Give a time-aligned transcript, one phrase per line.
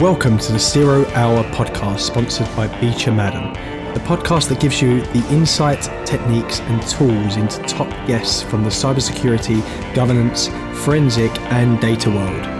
[0.00, 3.52] Welcome to the Zero Hour podcast sponsored by Beecher Madden,
[3.92, 8.70] the podcast that gives you the insight, techniques, and tools into top guests from the
[8.70, 9.62] cybersecurity,
[9.94, 10.48] governance,
[10.82, 12.59] forensic, and data world.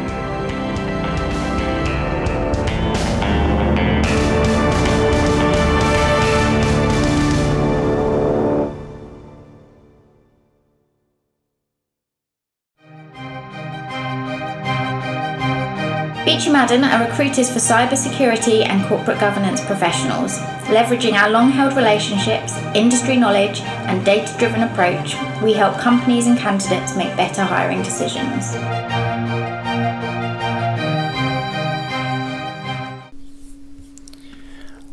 [16.30, 20.38] Beecher Madden are recruiters for cybersecurity and corporate governance professionals.
[20.68, 26.38] Leveraging our long held relationships, industry knowledge, and data driven approach, we help companies and
[26.38, 28.54] candidates make better hiring decisions.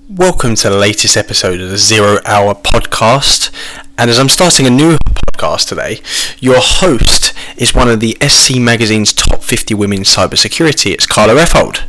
[0.09, 3.51] Welcome to the latest episode of the Zero Hour Podcast.
[3.95, 4.97] And as I'm starting a new
[5.37, 6.01] podcast today,
[6.39, 10.93] your host is one of the SC Magazine's top 50 women in cybersecurity.
[10.93, 11.81] It's Karla Reffold.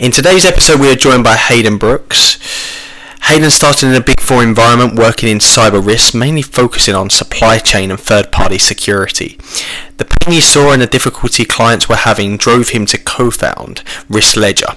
[0.00, 2.38] In today's episode, we are joined by Haydn Brooks.
[3.24, 7.58] Haydn started in a Big Four environment working in cyber risk, mainly focusing on supply
[7.58, 9.38] chain and third party security.
[10.00, 14.34] The pain he saw and the difficulty clients were having drove him to co-found Risk
[14.34, 14.72] Ledger.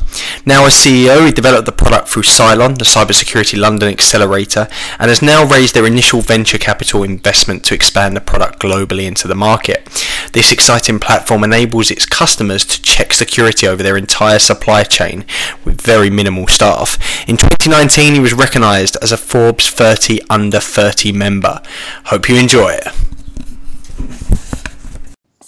[0.46, 4.68] Now as CEO, he developed the product through Cylon, the Cybersecurity London Accelerator,
[5.00, 9.30] and has now raised their initial venture capital investment to expand the product globally into
[9.30, 9.86] the market.
[10.34, 15.24] This exciting platform enables its customers to check security over their entire supply chain
[15.64, 16.98] with very minimal staff.
[17.30, 21.62] In 2019, he was recognized as a Forbes 30 under 30 member.
[22.08, 22.88] Hope you enjoy it.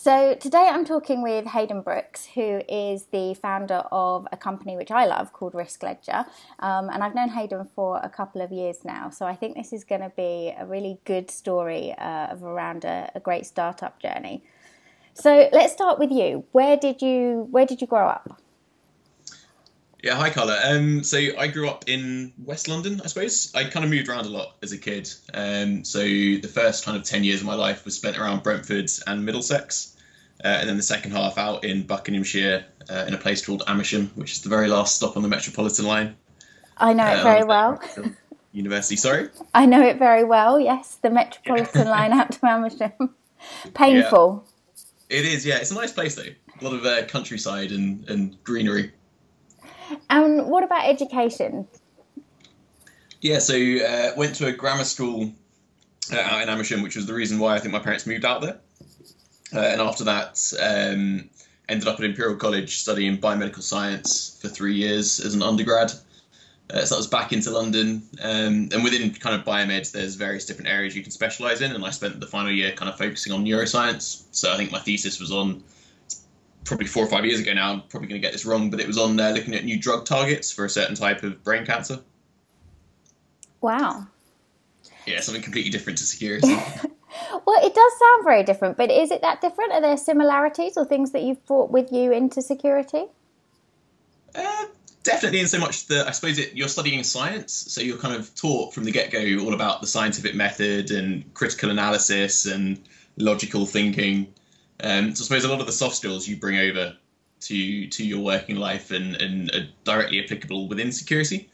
[0.05, 4.91] So, today I'm talking with Haydn Brooks, who is the founder of a company which
[4.91, 6.25] I love called Risk Ledger.
[6.59, 9.09] Um, and I've known Haydn for a couple of years now.
[9.09, 12.85] So, I think this is going to be a really good story uh, of around
[12.85, 14.43] a, a great startup journey.
[15.15, 16.45] So, let's start with you.
[16.51, 18.39] Where did you Where did you grow up?
[20.03, 20.59] Yeah, hi Karla.
[20.65, 23.51] Um, so I grew up in West London, I suppose.
[23.55, 25.11] I kind of moved around a lot as a kid.
[25.33, 28.91] Um, so the first kind of ten years of my life was spent around Brentford
[29.07, 29.93] and Middlesex.
[30.43, 34.11] Uh, and then the second half out in Buckinghamshire uh, in a place called Amersham,
[34.15, 36.15] which is the very last stop on the Metropolitan line.
[36.77, 37.81] I know it uh, very well.
[38.51, 39.29] University, sorry?
[39.53, 40.95] I know it very well, yes.
[41.01, 42.91] The Metropolitan line out to Amersham.
[43.73, 44.45] Painful.
[45.09, 45.17] Yeah.
[45.17, 45.57] It is, yeah.
[45.57, 46.23] It's a nice place, though.
[46.23, 48.91] A lot of uh, countryside and, and greenery.
[50.09, 51.67] And what about education?
[53.21, 55.31] Yeah, so uh, went to a grammar school
[56.13, 58.41] uh, out in Amersham, which was the reason why I think my parents moved out
[58.41, 58.59] there.
[59.55, 61.29] Uh, and after that, um,
[61.69, 65.91] ended up at Imperial College studying biomedical science for three years as an undergrad.
[66.69, 68.03] Uh, so that was back into London.
[68.21, 71.71] Um, and within kind of biomed, there's various different areas you can specialize in.
[71.71, 74.25] And I spent the final year kind of focusing on neuroscience.
[74.31, 75.63] So I think my thesis was on
[76.63, 77.71] probably four or five years ago now.
[77.71, 79.79] I'm probably going to get this wrong, but it was on uh, looking at new
[79.79, 81.99] drug targets for a certain type of brain cancer.
[83.61, 84.07] Wow.
[85.05, 86.57] Yeah, something completely different to security.
[87.45, 89.73] Well, it does sound very different, but is it that different?
[89.73, 93.05] Are there similarities or things that you've brought with you into security?
[94.33, 94.65] Uh,
[95.03, 98.33] definitely, in so much that I suppose it, you're studying science, so you're kind of
[98.35, 102.81] taught from the get go all about the scientific method and critical analysis and
[103.17, 104.33] logical thinking.
[104.83, 106.95] Um, so I suppose a lot of the soft skills you bring over
[107.41, 111.49] to to your working life and, and are directly applicable within security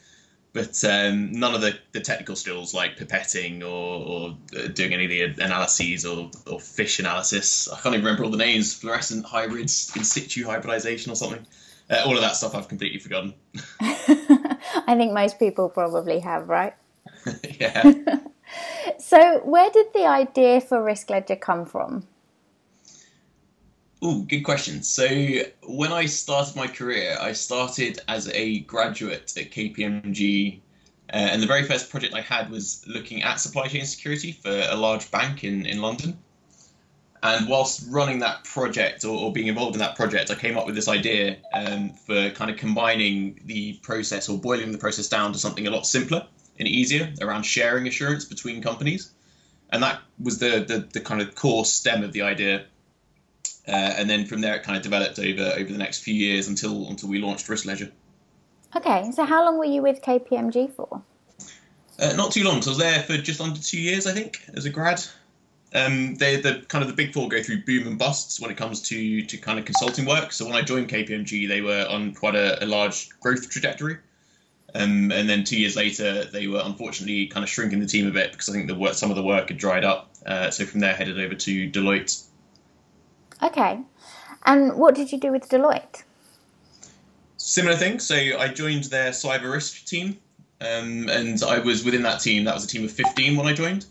[0.54, 5.06] but um, none of the, the technical skills like pipetting or, or uh, doing any
[5.24, 7.70] of the analyses or, or fish analysis.
[7.70, 8.74] I can't even remember all the names.
[8.74, 11.46] Fluorescent hybrids, in situ hybridization or something.
[11.90, 13.34] Uh, all of that stuff I've completely forgotten.
[13.82, 16.74] I think most people probably have, right?
[17.60, 17.94] yeah.
[19.00, 22.08] so, where did the idea for Risk Ledger come from?
[24.04, 24.82] Oh, good question.
[24.82, 25.08] So
[25.62, 30.60] when I started my career, I started as a graduate at KPMG,
[31.14, 34.50] uh, and the very first project I had was looking at supply chain security for
[34.50, 36.18] a large bank in, in London.
[37.22, 40.66] And whilst running that project or, or being involved in that project, I came up
[40.66, 45.32] with this idea um, for kind of combining the process or boiling the process down
[45.34, 46.26] to something a lot simpler
[46.58, 49.12] and easier around sharing assurance between companies.
[49.70, 52.66] And that was the, the, the kind of core stem of the idea
[53.68, 56.48] uh, and then from there it kind of developed over over the next few years
[56.48, 57.92] until until we launched Risk Ledger.
[58.76, 61.02] Okay, so how long were you with KPMG for?
[62.00, 62.62] Uh, not too long.
[62.62, 65.04] So I was there for just under two years, I think, as a grad.
[65.74, 68.58] Um, they the kind of the big four go through boom and busts when it
[68.58, 70.32] comes to to kind of consulting work.
[70.32, 73.98] So when I joined KPMG, they were on quite a, a large growth trajectory.
[74.74, 78.12] Um, and then two years later, they were unfortunately kind of shrinking the team a
[78.12, 80.12] bit because I think the work, some of the work had dried up.
[80.26, 82.24] Uh, so from there, headed over to Deloitte
[83.44, 83.80] Okay.
[84.46, 86.04] And what did you do with Deloitte?
[87.38, 88.00] Similar thing.
[88.00, 90.18] So I joined their cyber risk team,
[90.60, 92.44] um, and I was within that team.
[92.46, 93.86] That was a team of 15 when I joined.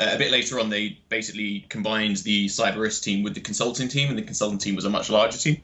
[0.00, 3.88] Uh, a bit later on, they basically combined the cyber risk team with the consulting
[3.88, 5.60] team, and the consulting team was a much larger team.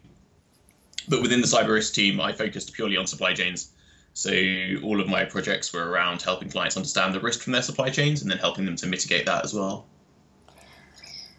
[1.08, 3.70] But within the cyber risk team, I focused purely on supply chains.
[4.14, 4.32] So
[4.82, 8.22] all of my projects were around helping clients understand the risk from their supply chains
[8.22, 9.86] and then helping them to mitigate that as well.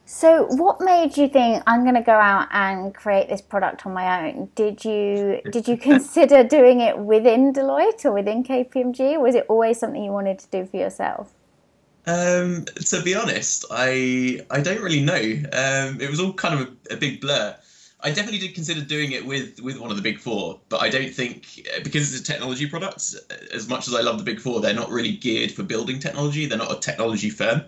[0.08, 3.94] So, what made you think I'm going to go out and create this product on
[3.94, 4.50] my own?
[4.54, 9.14] Did you did you consider doing it within Deloitte or within KPMG?
[9.14, 11.34] Or was it always something you wanted to do for yourself?
[12.06, 15.16] Um, to be honest, I I don't really know.
[15.52, 17.56] Um, it was all kind of a, a, big blur.
[18.00, 20.90] I definitely did consider doing it with with one of the big four, but I
[20.90, 23.16] don't think because it's a technology product.
[23.52, 26.46] As much as I love the big four, they're not really geared for building technology.
[26.46, 27.64] They're not a technology firm.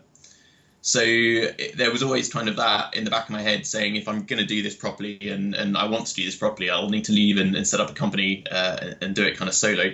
[0.87, 3.97] So it, there was always kind of that in the back of my head saying,
[3.97, 6.69] if I'm going to do this properly and, and I want to do this properly,
[6.69, 9.49] I'll need to leave and, and set up a company uh, and do it kind
[9.49, 9.87] of solo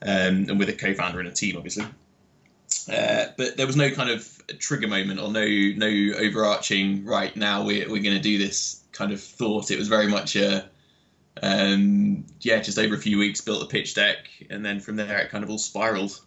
[0.00, 1.86] um, and with a co-founder and a team, obviously.
[2.88, 7.64] Uh, but there was no kind of trigger moment or no no overarching right now
[7.64, 9.72] we're, we're going to do this kind of thought.
[9.72, 10.70] It was very much a
[11.42, 15.18] um, yeah, just over a few weeks built a pitch deck, and then from there
[15.18, 16.20] it kind of all spiraled.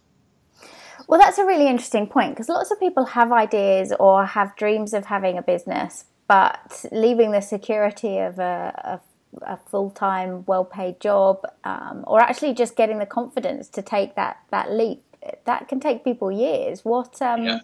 [1.08, 4.94] Well, that's a really interesting point because lots of people have ideas or have dreams
[4.94, 9.00] of having a business, but leaving the security of a,
[9.42, 13.82] a, a full time, well paid job, um, or actually just getting the confidence to
[13.82, 15.02] take that, that leap,
[15.44, 16.84] that can take people years.
[16.84, 17.60] What um, yeah.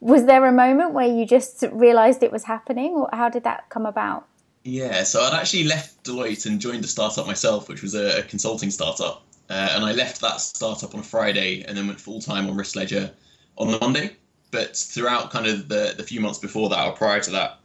[0.00, 3.68] was there a moment where you just realised it was happening, or how did that
[3.68, 4.26] come about?
[4.64, 8.22] Yeah, so I'd actually left Deloitte and joined a startup myself, which was a, a
[8.22, 9.22] consulting startup.
[9.50, 12.56] Uh, and I left that startup on a Friday and then went full time on
[12.56, 13.10] Risk Ledger
[13.56, 14.16] on the Monday.
[14.50, 17.58] But throughout kind of the, the few months before that or prior to that,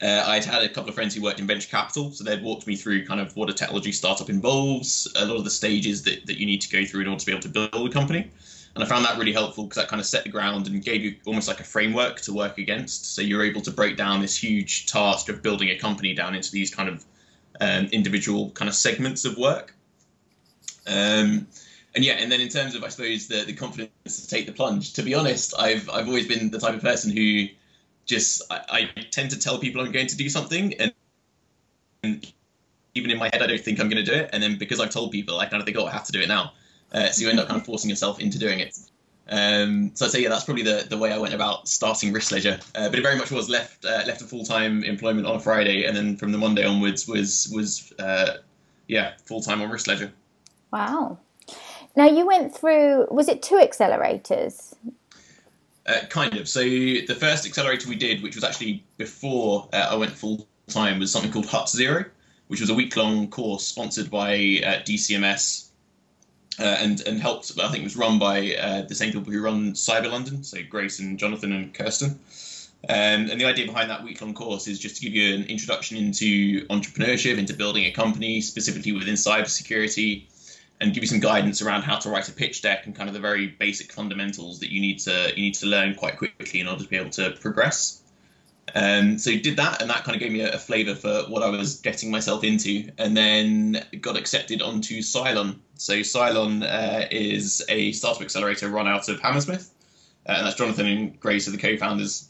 [0.00, 2.66] uh, I'd had a couple of friends who worked in venture capital, so they'd walked
[2.68, 6.24] me through kind of what a technology startup involves, a lot of the stages that,
[6.26, 8.30] that you need to go through in order to be able to build a company.
[8.74, 11.02] And I found that really helpful because that kind of set the ground and gave
[11.02, 13.12] you almost like a framework to work against.
[13.12, 16.52] So you're able to break down this huge task of building a company down into
[16.52, 17.04] these kind of
[17.60, 19.74] um, individual kind of segments of work.
[20.88, 21.46] Um,
[21.94, 24.52] and yeah, and then in terms of I suppose the the confidence to take the
[24.52, 24.94] plunge.
[24.94, 27.46] To be honest, I've I've always been the type of person who
[28.06, 30.92] just I, I tend to tell people I'm going to do something, and,
[32.02, 32.32] and,
[32.94, 34.80] even in my head I don't think I'm going to do it, and then because
[34.80, 36.52] I've told people, I kind of think, oh, I have to do it now.
[36.92, 38.76] Uh, so you end up kind of forcing yourself into doing it.
[39.30, 42.32] Um, so I'd say yeah, that's probably the, the way I went about starting Risk
[42.32, 42.58] Ledger.
[42.74, 45.40] Uh, but it very much was left uh, left a full time employment on a
[45.40, 48.38] Friday, and then from the Monday onwards was was uh,
[48.86, 50.12] yeah full time on Risk Ledger.
[50.72, 51.18] Wow.
[51.96, 54.74] Now you went through, was it two accelerators?
[55.86, 56.48] Uh, kind of.
[56.48, 60.98] So the first accelerator we did, which was actually before uh, I went full time,
[60.98, 62.04] was something called Hut Zero,
[62.48, 65.68] which was a week long course sponsored by uh, DCMS
[66.60, 67.52] uh, and and helped.
[67.58, 70.58] I think it was run by uh, the same people who run Cyber London, so
[70.68, 72.18] Grace and Jonathan and Kirsten.
[72.88, 75.44] Um, and the idea behind that week long course is just to give you an
[75.44, 80.26] introduction into entrepreneurship, into building a company, specifically within cybersecurity,
[80.80, 83.14] and give you some guidance around how to write a pitch deck and kind of
[83.14, 86.68] the very basic fundamentals that you need to you need to learn quite quickly in
[86.68, 88.02] order to be able to progress.
[88.74, 91.42] Um, so did that, and that kind of gave me a, a flavour for what
[91.42, 95.56] I was getting myself into, and then got accepted onto Cylon.
[95.76, 99.70] So Cylon uh, is a startup accelerator run out of Hammersmith,
[100.28, 102.28] uh, and that's Jonathan and Grace are the co-founders,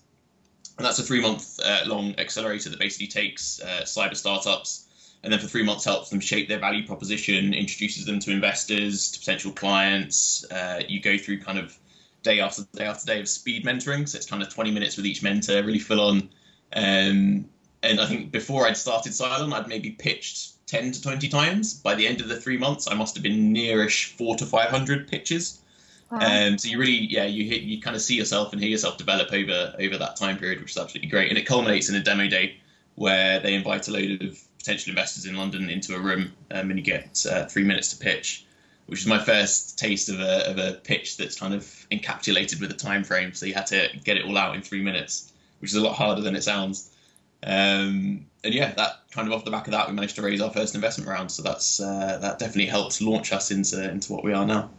[0.77, 4.88] and that's a three-month uh, long accelerator that basically takes uh, cyber startups
[5.23, 9.11] and then for three months helps them shape their value proposition, introduces them to investors,
[9.13, 10.45] to potential clients.
[10.51, 11.77] Uh, you go through kind of
[12.23, 15.07] day after day after day of speed mentoring, so it's kind of 20 minutes with
[15.07, 16.29] each mentor, really full on.
[16.73, 17.49] Um,
[17.83, 21.75] and I think before I'd started Cylon, I'd maybe pitched 10 to 20 times.
[21.75, 25.09] By the end of the three months, I must have been nearish four to 500
[25.09, 25.61] pitches.
[26.11, 26.19] Wow.
[26.21, 28.97] Um, so you really, yeah, you hit, you kind of see yourself and hear yourself
[28.97, 31.29] develop over over that time period, which is absolutely great.
[31.29, 32.57] And it culminates in a demo day
[32.95, 36.79] where they invite a load of potential investors in London into a room, um, and
[36.79, 38.47] you get uh, three minutes to pitch,
[38.87, 42.71] which is my first taste of a, of a pitch that's kind of encapsulated with
[42.71, 43.33] a time frame.
[43.35, 45.95] So you had to get it all out in three minutes, which is a lot
[45.95, 46.91] harder than it sounds.
[47.43, 50.41] Um, and yeah, that kind of off the back of that, we managed to raise
[50.41, 51.31] our first investment round.
[51.31, 54.71] So that's uh, that definitely helped launch us into into what we are now.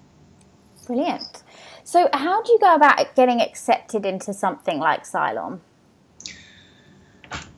[0.86, 1.44] Brilliant.
[1.84, 5.60] So, how do you go about getting accepted into something like Cylon?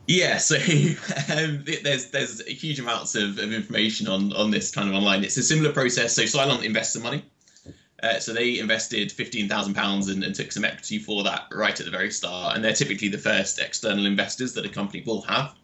[0.06, 0.56] Yeah, so
[1.36, 5.24] um, there's there's huge amounts of, of information on on this kind of online.
[5.24, 6.14] It's a similar process.
[6.14, 7.24] So Cylon invests some money.
[8.02, 11.86] Uh, so they invested fifteen thousand pounds and, took some equity for that right at
[11.86, 15.54] the very start, and they're typically the first external investors that a company will have.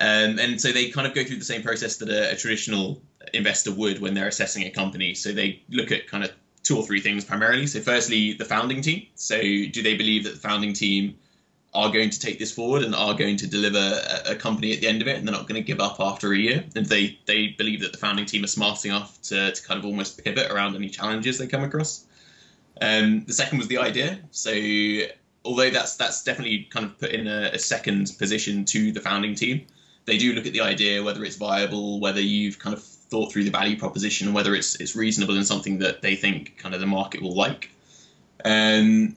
[0.00, 3.02] Um, and so they kind of go through the same process that a, a, traditional
[3.34, 5.12] investor would when they're assessing a company.
[5.12, 6.30] So they look at kind of
[6.62, 7.66] two or three things primarily.
[7.66, 9.06] So, firstly, the founding team.
[9.16, 11.16] So, do they believe that the founding team
[11.74, 14.80] are going to take this forward and are going to deliver a, a company at
[14.80, 16.64] the end of it and they're not going to give up after a year?
[16.74, 19.84] And they, they believe that the founding team are smart enough to, to kind of
[19.84, 22.06] almost pivot around any challenges they come across.
[22.80, 24.18] Um, the second was the idea.
[24.30, 24.52] So,
[25.44, 29.34] although that's that's definitely kind of put in a, a second position to the founding
[29.34, 29.66] team,
[30.04, 33.44] they do look at the idea, whether it's viable, whether you've kind of thought through
[33.44, 36.86] the value proposition, whether it's it's reasonable and something that they think kind of the
[36.86, 37.70] market will like.
[38.44, 39.16] Um,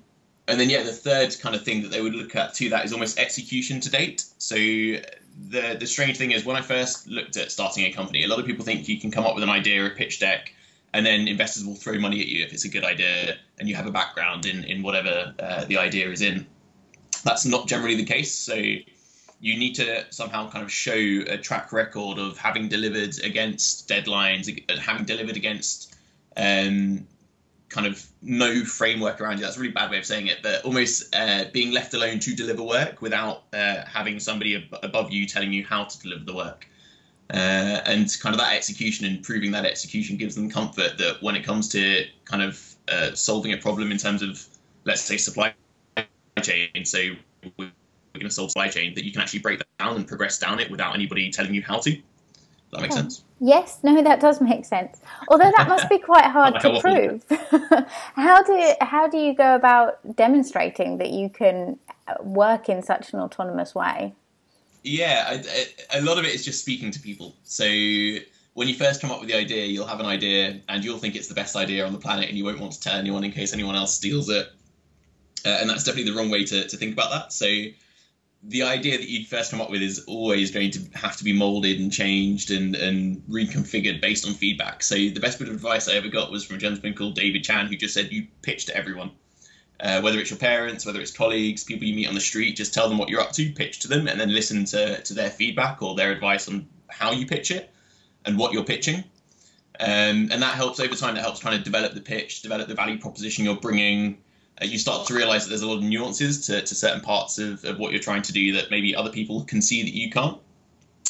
[0.52, 2.84] and then yeah, the third kind of thing that they would look at to that
[2.84, 4.26] is almost execution to date.
[4.38, 8.28] So the the strange thing is when I first looked at starting a company, a
[8.28, 10.54] lot of people think you can come up with an idea, a pitch deck,
[10.94, 13.76] and then investors will throw money at you if it's a good idea and you
[13.76, 16.46] have a background in in whatever uh, the idea is in.
[17.24, 18.34] That's not generally the case.
[18.34, 23.88] So you need to somehow kind of show a track record of having delivered against
[23.88, 24.46] deadlines,
[24.80, 25.96] having delivered against
[26.36, 27.08] um,
[27.72, 29.44] kind of no framework around you.
[29.44, 32.36] That's a really bad way of saying it, but almost uh, being left alone to
[32.36, 36.36] deliver work without uh, having somebody ab- above you telling you how to deliver the
[36.36, 36.68] work.
[37.34, 41.34] Uh, and kind of that execution and proving that execution gives them comfort that when
[41.34, 44.46] it comes to kind of uh, solving a problem in terms of,
[44.84, 45.54] let's say, supply
[46.42, 46.84] chain.
[46.84, 47.00] So
[47.58, 47.72] we're
[48.14, 50.60] going to solve supply chain that you can actually break that down and progress down
[50.60, 51.98] it without anybody telling you how to.
[52.72, 53.24] Does that make sense?
[53.42, 55.02] Yes, no, that does make sense.
[55.28, 57.26] Although that must be quite hard to prove.
[58.16, 61.78] how do how do you go about demonstrating that you can
[62.22, 64.14] work in such an autonomous way?
[64.84, 65.44] Yeah, I,
[65.94, 67.36] I, a lot of it is just speaking to people.
[67.44, 67.66] So
[68.54, 71.16] when you first come up with the idea, you'll have an idea and you'll think
[71.16, 73.32] it's the best idea on the planet, and you won't want to tell anyone in
[73.32, 74.48] case anyone else steals it.
[75.46, 77.34] Uh, and that's definitely the wrong way to, to think about that.
[77.34, 77.48] So
[78.44, 81.32] the idea that you first come up with is always going to have to be
[81.32, 84.82] molded and changed and, and reconfigured based on feedback.
[84.82, 87.44] So the best bit of advice I ever got was from a gentleman called David
[87.44, 89.12] Chan, who just said you pitch to everyone.
[89.80, 92.74] Uh, whether it's your parents, whether it's colleagues, people you meet on the street, just
[92.74, 95.30] tell them what you're up to, pitch to them, and then listen to, to their
[95.30, 97.72] feedback or their advice on how you pitch it
[98.26, 99.04] and what you're pitching.
[99.80, 101.16] Um, and that helps over time.
[101.16, 104.20] That helps kind of develop the pitch, develop the value proposition you're bringing,
[104.62, 107.64] you start to realize that there's a lot of nuances to, to certain parts of,
[107.66, 110.38] of what you're trying to do that maybe other people can see that you can't.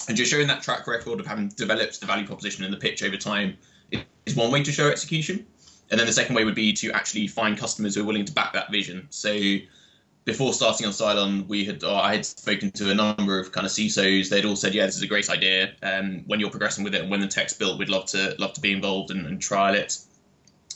[0.07, 3.03] And just showing that track record of having developed the value proposition and the pitch
[3.03, 3.57] over time
[4.25, 5.45] is one way to show execution.
[5.89, 8.31] And then the second way would be to actually find customers who are willing to
[8.31, 9.07] back that vision.
[9.10, 9.57] So
[10.24, 13.74] before starting on Cylon, we had I had spoken to a number of kind of
[13.74, 14.29] CISOs.
[14.29, 15.74] They'd all said, "Yeah, this is a great idea.
[15.83, 18.53] Um, when you're progressing with it and when the tech's built, we'd love to love
[18.53, 20.00] to be involved and, and trial it."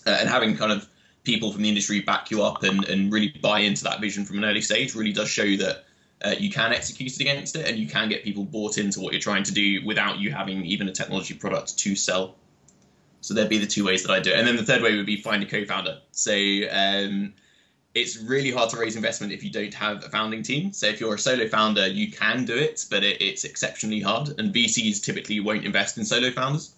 [0.06, 0.88] Uh, and having kind of
[1.26, 4.38] people from the industry back you up and, and really buy into that vision from
[4.38, 5.86] an early stage really does show that
[6.24, 9.12] uh, you can execute it against it and you can get people bought into what
[9.12, 12.36] you're trying to do without you having even a technology product to sell.
[13.22, 14.38] So there'd be the two ways that I do it.
[14.38, 16.00] And then the third way would be find a co-founder.
[16.12, 16.32] So
[16.72, 17.34] um,
[17.96, 20.74] it's really hard to raise investment if you don't have a founding team.
[20.74, 24.40] So if you're a solo founder, you can do it, but it, it's exceptionally hard.
[24.40, 26.76] And VCs typically won't invest in solo founders.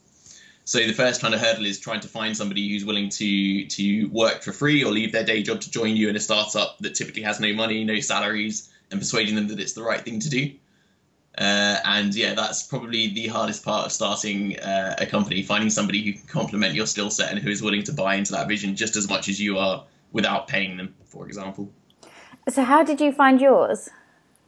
[0.67, 4.07] So the first kind of hurdle is trying to find somebody who's willing to to
[4.07, 6.93] work for free or leave their day job to join you in a startup that
[6.93, 10.29] typically has no money, no salaries, and persuading them that it's the right thing to
[10.29, 10.51] do.
[11.37, 16.03] Uh, and yeah, that's probably the hardest part of starting uh, a company: finding somebody
[16.03, 18.75] who can complement your skill set and who is willing to buy into that vision
[18.75, 21.71] just as much as you are, without paying them, for example.
[22.49, 23.89] So, how did you find yours?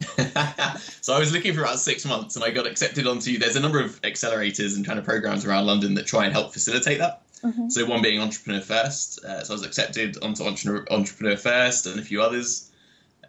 [1.00, 3.38] so I was looking for about six months, and I got accepted onto.
[3.38, 6.52] There's a number of accelerators and kind of programs around London that try and help
[6.52, 7.22] facilitate that.
[7.42, 7.68] Mm-hmm.
[7.68, 9.24] So one being Entrepreneur First.
[9.24, 12.70] Uh, so I was accepted onto Entrepreneur, Entrepreneur First and a few others.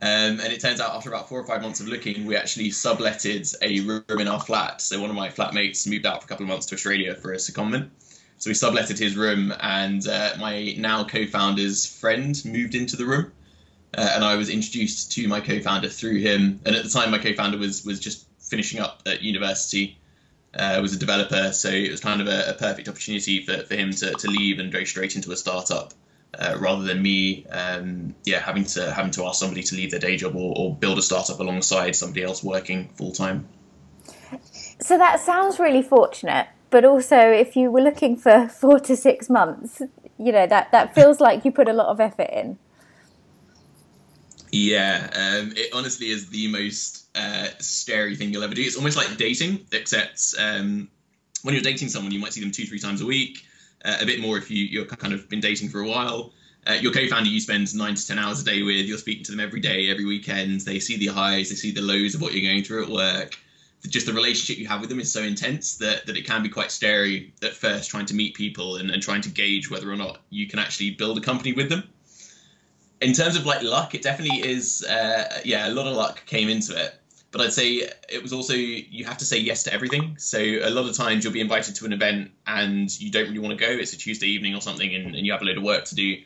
[0.03, 2.69] Um, and it turns out after about four or five months of looking, we actually
[2.69, 4.81] subletted a room in our flat.
[4.81, 7.33] So one of my flatmates moved out for a couple of months to Australia for
[7.33, 7.89] a secondment.
[8.39, 13.31] So we subletted his room, and uh, my now co-founder's friend moved into the room
[13.97, 16.61] uh, and I was introduced to my co-founder through him.
[16.65, 19.97] And at the time, my co-founder was was just finishing up at university,
[20.53, 23.75] uh, was a developer, so it was kind of a, a, perfect opportunity for, for
[23.75, 25.93] him to, to leave and go straight into a startup.
[26.37, 29.99] Uh, rather than me, um, yeah, having to having to ask somebody to leave their
[29.99, 33.47] day job or, or build a startup alongside somebody else working full time.
[34.79, 39.29] So that sounds really fortunate, but also if you were looking for four to six
[39.29, 39.81] months,
[40.17, 42.57] you know that that feels like you put a lot of effort in.
[44.51, 48.61] Yeah, um, it honestly is the most uh, scary thing you'll ever do.
[48.61, 50.89] It's almost like dating, except um,
[51.43, 53.45] when you're dating someone, you might see them two, three times a week,
[53.85, 56.33] uh, a bit more if you, you're kind of been dating for a while.
[56.67, 58.85] Uh, your co-founder you spend nine to ten hours a day with.
[58.85, 60.61] You're speaking to them every day, every weekend.
[60.61, 63.37] They see the highs, they see the lows of what you're going through at work.
[63.87, 66.49] just the relationship you have with them is so intense that, that it can be
[66.49, 69.95] quite scary at first trying to meet people and, and trying to gauge whether or
[69.95, 71.83] not you can actually build a company with them.
[73.01, 74.83] In terms of like luck, it definitely is.
[74.83, 76.93] Uh, yeah, a lot of luck came into it,
[77.31, 80.17] but I'd say it was also you have to say yes to everything.
[80.19, 83.39] So a lot of times you'll be invited to an event and you don't really
[83.39, 83.71] want to go.
[83.71, 85.95] It's a Tuesday evening or something, and, and you have a load of work to
[85.95, 86.17] do.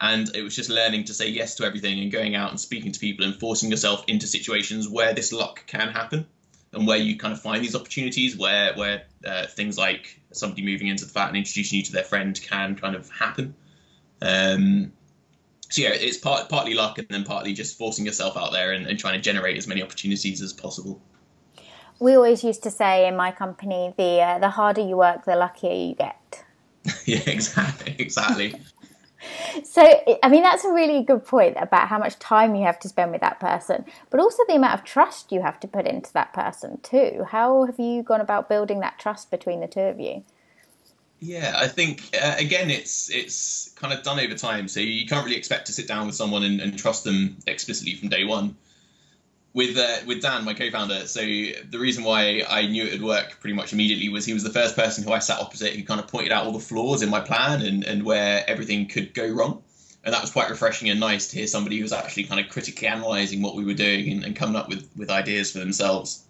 [0.00, 2.92] And it was just learning to say yes to everything and going out and speaking
[2.92, 6.26] to people and forcing yourself into situations where this luck can happen
[6.72, 10.88] and where you kind of find these opportunities where where uh, things like somebody moving
[10.88, 13.54] into the flat and introducing you to their friend can kind of happen.
[14.20, 14.92] Um,
[15.68, 18.86] so yeah, it's part, partly luck and then partly just forcing yourself out there and,
[18.86, 21.00] and trying to generate as many opportunities as possible.
[21.98, 25.34] We always used to say in my company, the uh, the harder you work, the
[25.34, 26.44] luckier you get.
[27.04, 28.54] yeah, exactly, exactly
[29.64, 29.82] so
[30.22, 33.12] i mean that's a really good point about how much time you have to spend
[33.12, 36.32] with that person but also the amount of trust you have to put into that
[36.32, 40.22] person too how have you gone about building that trust between the two of you
[41.20, 45.24] yeah i think uh, again it's it's kind of done over time so you can't
[45.24, 48.54] really expect to sit down with someone and, and trust them explicitly from day one
[49.56, 51.06] with uh, with Dan, my co-founder.
[51.06, 54.42] So the reason why I knew it would work pretty much immediately was he was
[54.42, 57.00] the first person who I sat opposite who kind of pointed out all the flaws
[57.00, 59.62] in my plan and, and where everything could go wrong.
[60.04, 62.50] And that was quite refreshing and nice to hear somebody who was actually kind of
[62.50, 66.22] critically analysing what we were doing and, and, coming up with, with ideas for themselves.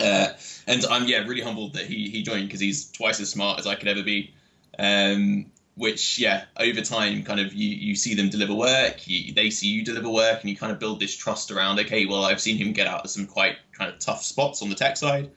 [0.00, 0.28] Uh,
[0.66, 3.66] and I'm yeah really humbled that he he joined because he's twice as smart as
[3.66, 4.32] I could ever be.
[4.78, 9.48] Um, which yeah over time kind of you you see them deliver work you, they
[9.48, 12.40] see you deliver work and you kind of build this trust around okay well i've
[12.40, 15.30] seen him get out of some quite kind of tough spots on the tech side.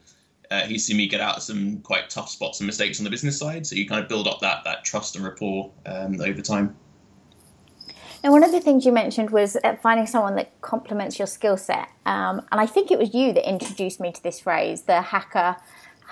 [0.50, 3.10] Uh, he's seen me get out of some quite tough spots and mistakes on the
[3.10, 3.66] business side.
[3.66, 6.76] So you kind of build up that that trust and rapport um, over time
[8.22, 11.56] now, one of the things you mentioned was uh, finding someone that complements your skill
[11.56, 11.88] set.
[12.06, 15.56] Um, and I think it was you that introduced me to this phrase, the hacker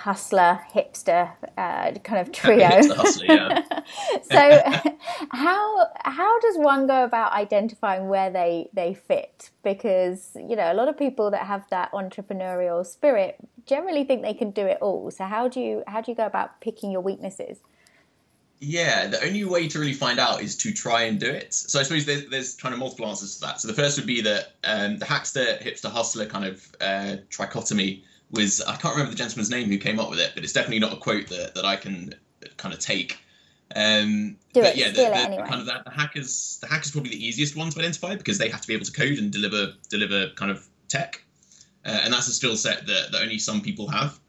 [0.01, 2.67] hustler hipster uh, kind of trio.
[2.95, 3.63] hustler, yeah.
[4.23, 4.95] so
[5.31, 9.51] how how does one go about identifying where they they fit?
[9.63, 14.33] Because you know a lot of people that have that entrepreneurial spirit generally think they
[14.33, 15.11] can do it all.
[15.11, 17.59] So how do you how do you go about picking your weaknesses?
[18.63, 21.51] Yeah, the only way to really find out is to try and do it.
[21.51, 23.59] So I suppose there's, there's kind of multiple answers to that.
[23.59, 28.03] So the first would be that um, the hackster, hipster, hustler kind of uh, trichotomy
[28.29, 30.77] was I can't remember the gentleman's name who came up with it, but it's definitely
[30.77, 32.13] not a quote that, that I can
[32.57, 33.17] kind of take.
[33.75, 35.47] Um, Do but it, yeah, the, the, anyway.
[35.47, 38.49] kind of the, the, hackers, the hackers probably the easiest one to identify because they
[38.49, 41.23] have to be able to code and deliver deliver kind of tech,
[41.85, 44.19] uh, and that's a skill set that, that only some people have.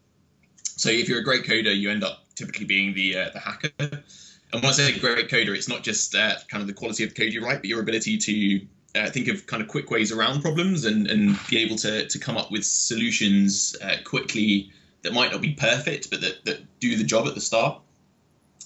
[0.63, 3.69] So if you're a great coder, you end up typically being the uh, the hacker.
[3.79, 7.15] And when I say great coder, it's not just uh, kind of the quality of
[7.15, 10.41] code you write, but your ability to uh, think of kind of quick ways around
[10.41, 15.31] problems and, and be able to, to come up with solutions uh, quickly that might
[15.31, 17.81] not be perfect, but that, that do the job at the start.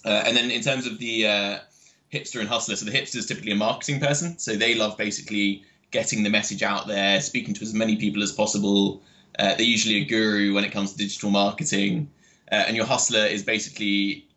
[0.06, 1.60] Uh, and then in terms of the uh,
[2.14, 4.38] hipster and hustler, so the hipster is typically a marketing person.
[4.38, 8.32] So they love basically getting the message out there, speaking to as many people as
[8.32, 9.02] possible.
[9.40, 12.10] Uh, they're usually a guru when it comes to digital marketing.
[12.52, 14.28] Uh, and your hustler is basically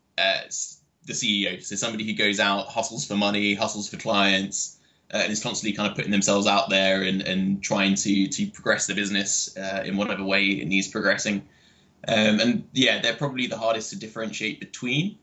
[1.05, 1.63] the CEO.
[1.63, 4.77] So somebody who goes out, hustles for money, hustles for clients,
[5.13, 8.47] uh, and is constantly kind of putting themselves out there and, and trying to to
[8.47, 11.47] progress the business uh, in whatever way it needs progressing.
[12.07, 15.17] Um, and yeah, they're probably the hardest to differentiate between.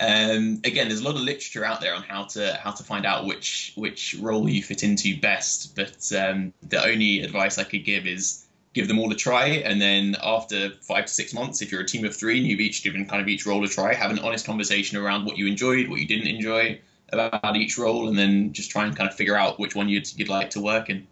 [0.00, 3.06] Um, again, there's a lot of literature out there on how to how to find
[3.06, 5.76] out which which role you fit into best.
[5.76, 8.41] But um, the only advice I could give is
[8.74, 11.86] give them all a try, and then after five to six months, if you're a
[11.86, 14.18] team of three and you've each given kind of each role a try, have an
[14.18, 16.80] honest conversation around what you enjoyed, what you didn't enjoy,
[17.12, 20.10] about each role and then just try and kind of figure out which one you'd,
[20.18, 21.06] you'd like to work in.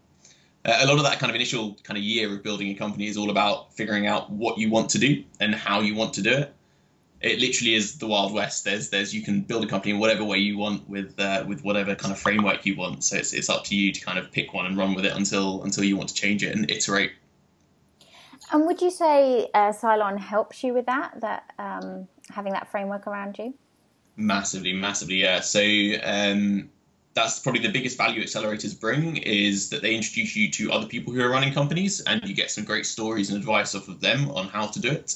[0.65, 3.07] Uh, a lot of that kind of initial kind of year of building a company
[3.07, 6.23] is all about figuring out what you want to do and how you want to
[6.23, 6.55] do it.
[7.21, 8.65] It literally is the wild west.
[8.65, 11.63] There's there's you can build a company in whatever way you want with uh, with
[11.63, 13.05] whatever kind of framework you want.
[13.05, 15.13] So it's, it's up to you to kind of pick one and run with it
[15.15, 17.13] until until you want to change it and iterate.
[18.53, 21.21] And would you say uh, Cylon helps you with that?
[21.21, 23.55] That um, having that framework around you?
[24.17, 25.41] Massively, massively, yeah.
[25.41, 25.61] So
[26.03, 26.69] um,
[27.15, 31.13] that's probably the biggest value accelerators bring is that they introduce you to other people
[31.13, 34.31] who are running companies, and you get some great stories and advice off of them
[34.33, 35.15] on how to do it.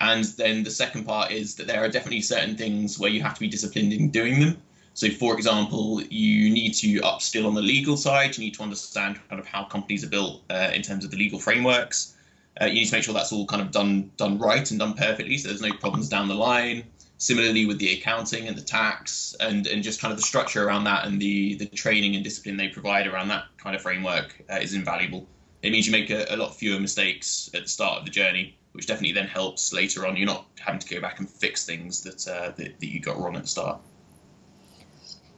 [0.00, 3.34] And then the second part is that there are definitely certain things where you have
[3.34, 4.60] to be disciplined in doing them.
[4.94, 8.36] So, for example, you need to upskill on the legal side.
[8.36, 11.16] You need to understand kind of how companies are built uh, in terms of the
[11.16, 12.14] legal frameworks.
[12.60, 14.94] Uh, you need to make sure that's all kind of done done right and done
[14.94, 16.84] perfectly, so there's no problems down the line.
[17.18, 20.84] Similarly with the accounting and the tax and, and just kind of the structure around
[20.84, 24.56] that and the, the training and discipline they provide around that kind of framework uh,
[24.56, 25.28] is invaluable.
[25.62, 28.58] It means you make a, a lot fewer mistakes at the start of the journey,
[28.72, 30.16] which definitely then helps later on.
[30.16, 33.16] You're not having to go back and fix things that uh, that, that you got
[33.16, 33.80] wrong at the start.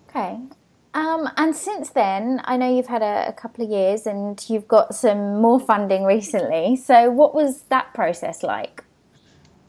[0.09, 0.39] Okay.
[0.95, 4.69] Um, and since then, I know you've had a, a, couple of years and you've
[4.69, 6.77] got some more funding recently.
[6.77, 8.85] So, what was that process like?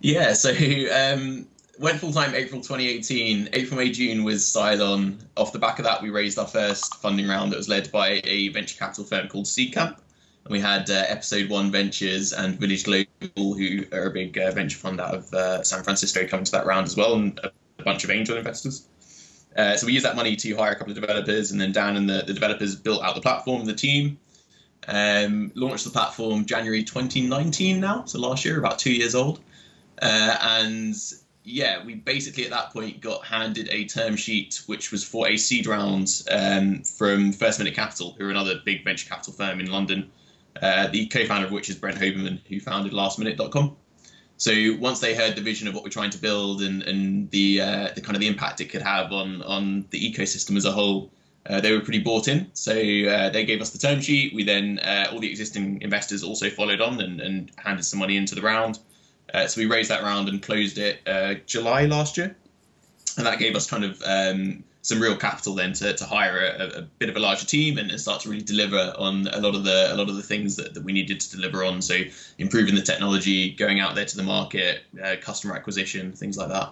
[0.01, 1.47] Yeah, so um,
[1.79, 3.49] went full time April 2018.
[3.53, 5.19] April, May, June was Cylon.
[5.35, 8.21] Off the back of that, we raised our first funding round that was led by
[8.23, 9.97] a venture capital firm called Seedcamp.
[10.45, 13.07] And we had uh, Episode One Ventures and Village Global,
[13.55, 16.67] who are a big uh, venture fund out of uh, San Francisco, coming to that
[16.67, 17.39] round as well, and
[17.79, 18.88] a bunch of angel investors.
[19.56, 21.96] Uh, so we used that money to hire a couple of developers, and then Dan
[21.96, 24.20] and the, the developers built out the platform, the team.
[24.88, 29.39] Um, launched the platform January 2019 now, so last year, about two years old.
[30.02, 30.96] Uh, and
[31.44, 35.38] yeah, we basically at that point got handed a term sheet which was for a
[35.38, 39.72] seed round um, from First Minute Capital, who are another big venture capital firm in
[39.72, 40.12] London.
[40.62, 43.76] Uh, the co-founder of which is Brent Hoberman, who founded LastMinute.com.
[44.38, 47.62] So once they heard the vision of what we're trying to build and and the
[47.62, 50.71] uh, the kind of the impact it could have on on the ecosystem as a
[50.71, 51.10] whole,
[51.50, 52.50] uh, they were pretty bought in.
[52.54, 54.34] So uh, they gave us the term sheet.
[54.34, 58.17] We then uh, all the existing investors also followed on and, and handed some money
[58.17, 58.80] into the round.
[59.34, 62.36] Uh, so we raised that round and closed it uh, July last year,
[63.17, 66.78] and that gave us kind of um, some real capital then to, to hire a,
[66.78, 69.56] a, bit of a larger team and, and, start to really deliver on a lot
[69.56, 71.82] of the a lot of the things that, that we needed to deliver on.
[71.82, 72.02] So
[72.38, 76.71] improving the technology, going out there to the market, uh, customer acquisition, things like that.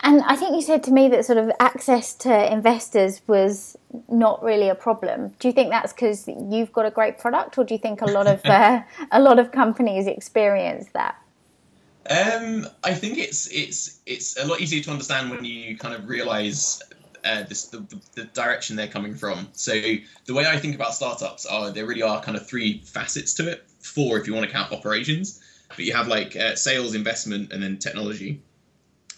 [0.00, 3.76] And I think you said to me that sort of access to investors was
[4.08, 5.34] not really a problem.
[5.40, 8.06] Do you think that's because you've got a great product, or do you think a
[8.06, 8.80] lot of uh,
[9.10, 11.16] a lot of companies experience that?
[12.10, 16.08] Um, I think it's it's it's a lot easier to understand when you kind of
[16.08, 16.82] realize
[17.24, 19.48] uh, this, the, the direction they're coming from.
[19.52, 23.34] So the way I think about startups are there really are kind of three facets
[23.34, 23.64] to it.
[23.80, 27.62] Four if you want to count operations, but you have like uh, sales, investment, and
[27.62, 28.40] then technology.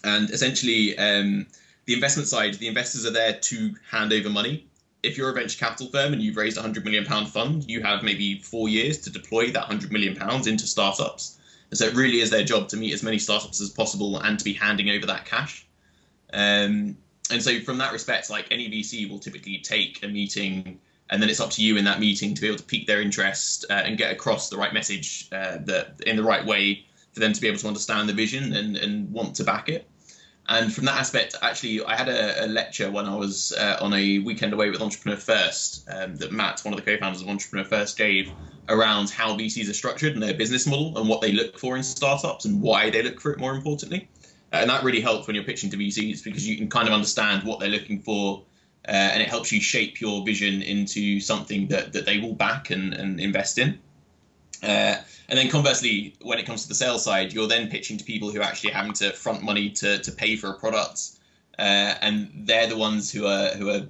[0.03, 1.47] And essentially, um,
[1.85, 4.67] the investment side, the investors are there to hand over money.
[5.03, 7.81] If you're a venture capital firm and you've raised a hundred million pound fund, you
[7.81, 11.37] have maybe four years to deploy that hundred million pounds into startups
[11.71, 14.37] and so it really is their job to meet as many startups as possible and
[14.37, 15.65] to be handing over that cash.
[16.33, 16.97] Um,
[17.31, 20.79] and so from that respect, like any VC will typically take a meeting
[21.09, 23.01] and then it's up to you in that meeting to be able to pique their
[23.01, 27.21] interest uh, and get across the right message uh, that in the right way for
[27.21, 29.87] them to be able to understand the vision and, and want to back it.
[30.47, 33.93] And from that aspect, actually, I had a, a lecture when I was uh, on
[33.93, 37.65] a weekend away with Entrepreneur First um, that Matt, one of the co-founders of Entrepreneur
[37.65, 38.31] First, gave
[38.71, 41.83] around how VCs are structured and their business model and what they look for in
[41.83, 43.39] startups and why they look for it.
[43.39, 44.07] More importantly,
[44.53, 46.93] uh, and that really helps when you're pitching to VCs because you can kind of
[46.93, 48.43] understand what they're looking for.
[48.87, 52.71] Uh, and it helps you shape your vision into something that, that they will back
[52.71, 53.77] and, and invest in.
[54.63, 54.95] Uh,
[55.29, 58.31] and then conversely, when it comes to the sales side, you're then pitching to people
[58.31, 61.11] who are actually having to front money to, to pay for a product,
[61.57, 63.81] uh, and they're the ones who are who are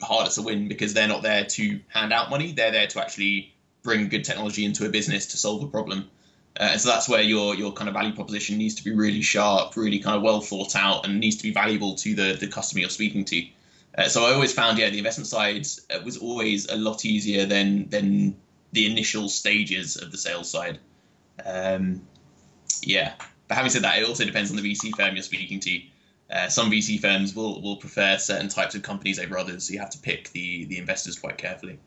[0.00, 2.52] harder to win because they're not there to hand out money.
[2.52, 3.54] They're there to actually
[3.86, 6.10] bring good technology into a business to solve a problem.
[6.58, 9.22] Uh, and so that's where your your kind of value proposition needs to be really
[9.22, 12.48] sharp, really kind of well thought out, and needs to be valuable to the the
[12.48, 13.46] customer you're speaking to.
[13.96, 17.46] Uh, so I always found, yeah, the investment side uh, was always a lot easier
[17.46, 18.36] than than
[18.72, 20.78] the initial stages of the sales side.
[21.44, 22.02] Um,
[22.82, 23.14] yeah,
[23.48, 25.80] but having said that, it also depends on the VC firm you're speaking to.
[26.30, 29.78] Uh, some VC firms will will prefer certain types of companies over others, so you
[29.78, 31.78] have to pick the the investors quite carefully.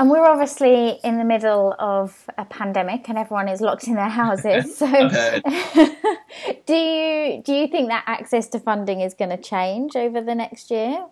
[0.00, 4.08] And we're obviously in the middle of a pandemic, and everyone is locked in their
[4.08, 4.78] houses.
[4.80, 4.86] So,
[6.66, 10.34] do you do you think that access to funding is going to change over the
[10.34, 11.04] next year?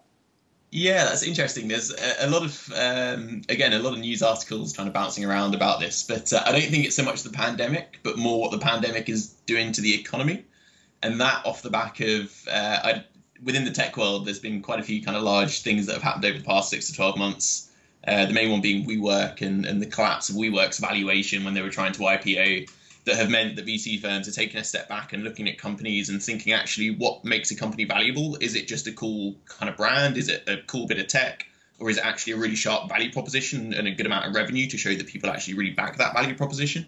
[0.71, 1.69] Yeah, that's interesting.
[1.69, 5.23] There's a, a lot of, um, again, a lot of news articles kind of bouncing
[5.27, 8.41] around about this, but uh, I don't think it's so much the pandemic, but more
[8.41, 10.47] what the pandemic is doing to the economy.
[11.03, 13.05] And that off the back of, uh, I,
[13.43, 16.03] within the tech world, there's been quite a few kind of large things that have
[16.03, 17.68] happened over the past six to 12 months.
[18.09, 21.61] Uh, the main one being WeWork and, and the collapse of WeWork's valuation when they
[21.61, 22.71] were trying to IPO
[23.05, 26.09] that have meant that VC firms are taking a step back and looking at companies
[26.09, 28.37] and thinking actually what makes a company valuable?
[28.41, 30.17] Is it just a cool kind of brand?
[30.17, 31.45] Is it a cool bit of tech?
[31.79, 34.67] Or is it actually a really sharp value proposition and a good amount of revenue
[34.69, 36.87] to show that people actually really back that value proposition?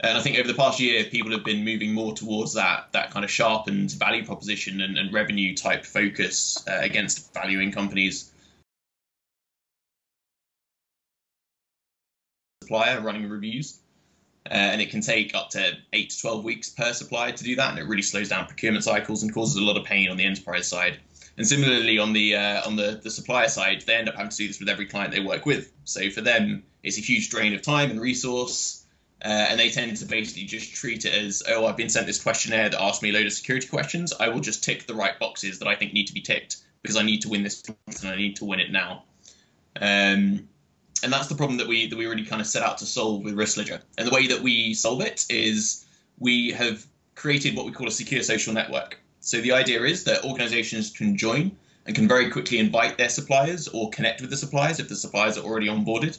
[0.00, 3.10] And I think over the past year, people have been moving more towards that that
[3.10, 8.30] kind of sharpened value proposition and, and revenue type focus uh, against valuing companies.
[12.70, 13.80] Supplier running reviews.
[14.46, 17.56] Uh, and it can take up to eight to 12 weeks per supplier to do
[17.56, 17.70] that.
[17.70, 20.24] And it really slows down procurement cycles and causes a lot of pain on the
[20.24, 21.00] enterprise side.
[21.36, 24.36] And similarly, on the uh, on the, the supplier side, they end up having to
[24.36, 25.72] do this with every client they work with.
[25.82, 28.86] So for them, it's a huge drain of time and resource.
[29.20, 32.22] Uh, and they tend to basically just treat it as, oh, I've been sent this
[32.22, 34.12] questionnaire that asks me a load of security questions.
[34.18, 36.96] I will just tick the right boxes that I think need to be ticked because
[36.96, 37.64] I need to win this
[38.00, 39.02] and I need to win it now.
[39.80, 40.48] Um,
[41.02, 43.24] and that's the problem that we that we really kind of set out to solve
[43.24, 43.80] with RiskLedger.
[43.98, 45.86] And the way that we solve it is
[46.18, 48.98] we have created what we call a secure social network.
[49.20, 53.68] So the idea is that organizations can join and can very quickly invite their suppliers
[53.68, 56.18] or connect with the suppliers if the suppliers are already onboarded.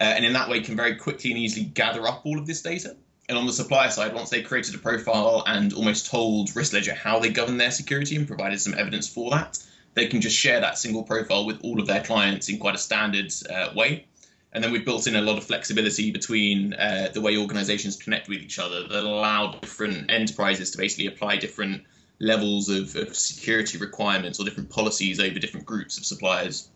[0.00, 2.62] Uh, and in that way can very quickly and easily gather up all of this
[2.62, 2.96] data.
[3.28, 7.18] And on the supplier side, once they created a profile and almost told RiskLedger how
[7.18, 9.58] they govern their security and provided some evidence for that,
[9.94, 12.78] they can just share that single profile with all of their clients in quite a
[12.78, 14.06] standard uh, way.
[14.56, 18.26] And then we've built in a lot of flexibility between uh, the way organizations connect
[18.26, 21.84] with each other that allow different enterprises to basically apply different
[22.20, 26.70] levels of, of security requirements or different policies over different groups of suppliers.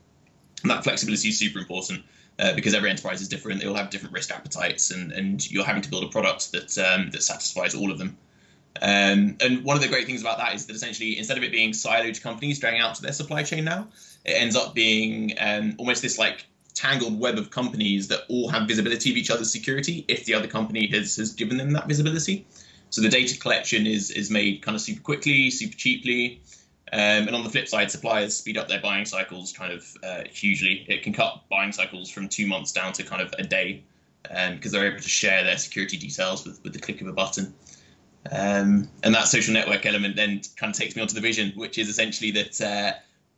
[0.61, 2.05] And that flexibility is super important.
[2.39, 5.65] Uh, because every enterprise is different, they all have different risk appetites, and, and you're
[5.65, 8.17] having to build a product that um, that satisfies all of them.
[8.81, 11.53] Um, and one of the great things about that is that essentially, instead of it
[11.53, 13.89] being siloed companies dragging out to their supply chain now,
[14.25, 16.47] it ends up being um, almost this like
[16.81, 20.47] tangled web of companies that all have visibility of each other's security if the other
[20.47, 22.47] company has has given them that visibility.
[22.91, 26.41] So the data collection is is made kind of super quickly, super cheaply.
[26.93, 30.23] Um, and on the flip side, suppliers speed up their buying cycles kind of uh,
[30.29, 30.85] hugely.
[30.89, 33.85] It can cut buying cycles from two months down to kind of a day
[34.23, 37.13] because um, they're able to share their security details with, with the click of a
[37.13, 37.55] button.
[38.31, 41.79] Um, and that social network element then kind of takes me onto the vision, which
[41.79, 42.93] is essentially that uh,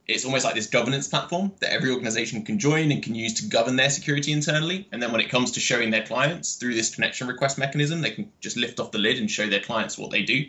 [0.09, 3.47] it's almost like this governance platform that every organization can join and can use to
[3.47, 4.88] govern their security internally.
[4.91, 8.11] And then when it comes to showing their clients through this connection request mechanism, they
[8.11, 10.45] can just lift off the lid and show their clients what they do.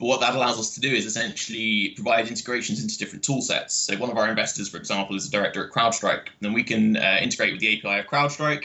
[0.00, 3.74] But what that allows us to do is essentially provide integrations into different tool sets.
[3.74, 6.28] So one of our investors, for example, is a director at CrowdStrike.
[6.40, 8.64] And we can uh, integrate with the API of CrowdStrike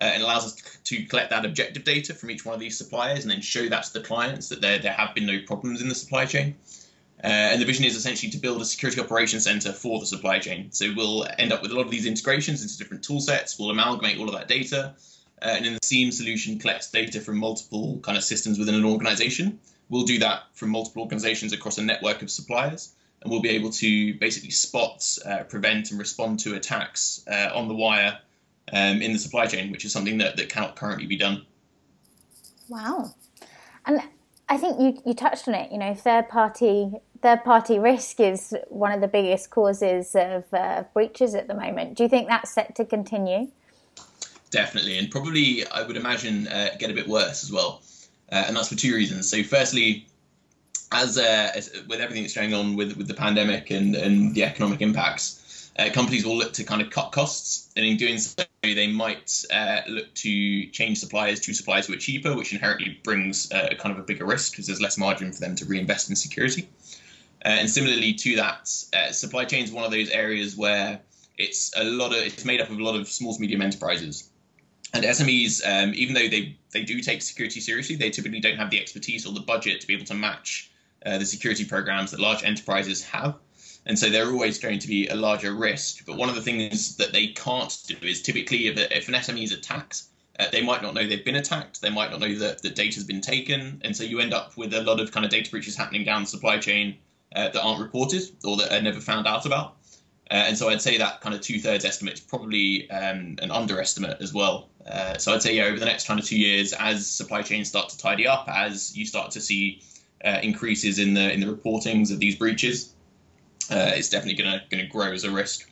[0.00, 3.22] uh, and allows us to collect that objective data from each one of these suppliers
[3.22, 5.88] and then show that to the clients that there, there have been no problems in
[5.88, 6.56] the supply chain.
[7.24, 10.40] Uh, and the vision is essentially to build a security operations center for the supply
[10.40, 10.72] chain.
[10.72, 13.58] So we'll end up with a lot of these integrations into different tool sets.
[13.58, 14.94] We'll amalgamate all of that data.
[15.40, 18.84] Uh, and then the SIEM solution collects data from multiple kind of systems within an
[18.84, 19.60] organization.
[19.88, 22.92] We'll do that from multiple organizations across a network of suppliers.
[23.20, 27.68] And we'll be able to basically spot, uh, prevent, and respond to attacks uh, on
[27.68, 28.18] the wire
[28.72, 31.46] um, in the supply chain, which is something that, that cannot currently be done.
[32.68, 33.14] Wow.
[33.86, 34.00] And
[34.48, 38.54] I think you, you touched on it, you know, third party third party risk is
[38.68, 41.96] one of the biggest causes of uh, breaches at the moment.
[41.96, 43.48] Do you think that's set to continue?
[44.50, 47.80] Definitely, and probably I would imagine uh, get a bit worse as well.
[48.30, 49.30] Uh, and that's for two reasons.
[49.30, 50.06] So, firstly,
[50.90, 54.44] as, uh, as, with everything that's going on with with the pandemic and, and the
[54.44, 58.42] economic impacts, uh, companies will look to kind of cut costs, and in doing so,
[58.62, 63.48] they might uh, look to change suppliers to suppliers who are cheaper, which inherently brings
[63.48, 66.68] kind of a bigger risk because there's less margin for them to reinvest in security.
[67.44, 71.00] Uh, and similarly to that, uh, supply chain is one of those areas where
[71.38, 74.30] it's a lot of it's made up of a lot of small to medium enterprises.
[74.94, 78.70] And SMEs, um, even though they, they do take security seriously, they typically don't have
[78.70, 80.70] the expertise or the budget to be able to match
[81.06, 83.36] uh, the security programs that large enterprises have
[83.86, 86.06] and so they're always going to be a larger risk.
[86.06, 89.42] But one of the things that they can't do is typically if, if an SME
[89.42, 90.04] is attacked,
[90.38, 91.80] uh, they might not know they've been attacked.
[91.80, 94.72] They might not know that the data's been taken, and so you end up with
[94.72, 96.96] a lot of kind of data breaches happening down the supply chain
[97.34, 99.76] uh, that aren't reported or that are never found out about.
[100.30, 103.50] Uh, and so I'd say that kind of two thirds estimate is probably um, an
[103.50, 104.68] underestimate as well.
[104.86, 107.68] Uh, so I'd say yeah, over the next kind of two years, as supply chains
[107.68, 109.82] start to tidy up, as you start to see
[110.24, 112.94] uh, increases in the in the reportings of these breaches,
[113.70, 115.70] uh, it's definitely going to going to grow as a risk.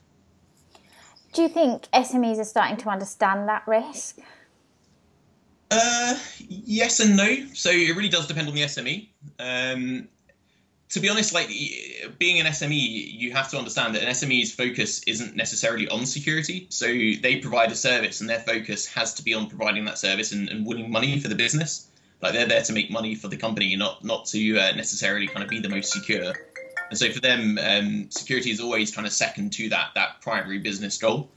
[1.33, 4.19] Do you think SMEs are starting to understand that risk?
[5.71, 6.19] Uh,
[6.49, 7.47] yes and no.
[7.55, 9.09] So it really does depend on the SME.
[9.39, 10.09] Um,
[10.91, 11.49] to be honest, like
[12.19, 16.67] being an SME, you have to understand that an SME's focus isn't necessarily on security.
[16.69, 20.33] So they provide a service, and their focus has to be on providing that service
[20.33, 21.87] and, and winning money for the business.
[22.21, 25.45] Like they're there to make money for the company, not not to uh, necessarily kind
[25.45, 26.35] of be the most secure.
[26.91, 30.59] And so for them, um, security is always kind of second to that that primary
[30.59, 31.31] business goal.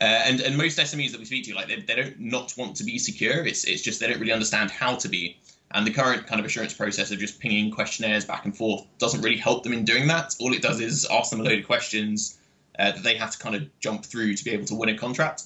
[0.00, 2.76] Uh, and and most SMEs that we speak to, like they, they don't not want
[2.76, 3.46] to be secure.
[3.46, 5.38] It's it's just they don't really understand how to be.
[5.72, 9.20] And the current kind of assurance process of just pinging questionnaires back and forth doesn't
[9.20, 10.34] really help them in doing that.
[10.40, 12.38] All it does is ask them a load of questions
[12.78, 14.96] uh, that they have to kind of jump through to be able to win a
[14.96, 15.42] contract.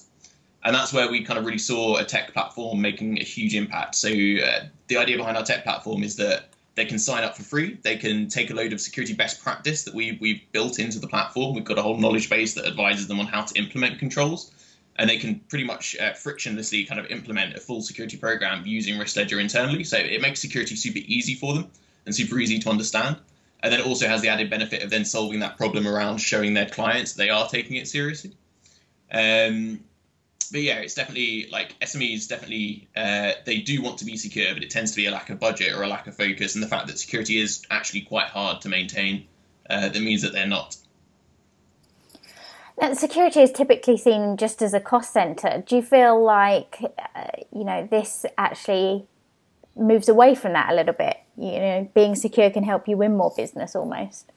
[0.63, 3.95] And that's where we kind of really saw a tech platform making a huge impact.
[3.95, 7.43] So uh, the idea behind our tech platform is that they can sign up for
[7.43, 7.77] free.
[7.83, 11.07] They can take a load of security best practice that we, we've built into the
[11.07, 11.53] platform.
[11.53, 14.51] We've got a whole knowledge base that advises them on how to implement controls.
[14.97, 18.97] And they can pretty much uh, frictionlessly kind of implement a full security program using
[18.99, 19.83] Risk Ledger internally.
[19.83, 21.71] So it makes security super easy for them
[22.05, 23.17] and super easy to understand.
[23.61, 26.53] And then it also has the added benefit of then solving that problem around showing
[26.53, 28.31] their clients they are taking it seriously.
[29.11, 29.79] Um,
[30.51, 34.63] but yeah, it's definitely like SMEs definitely uh, they do want to be secure, but
[34.63, 36.67] it tends to be a lack of budget or a lack of focus, and the
[36.67, 39.27] fact that security is actually quite hard to maintain
[39.69, 40.75] uh, that means that they're not.
[42.81, 45.63] Now, security is typically seen just as a cost center.
[45.65, 46.79] Do you feel like
[47.15, 49.05] uh, you know this actually
[49.75, 51.17] moves away from that a little bit?
[51.37, 54.31] You know, being secure can help you win more business almost.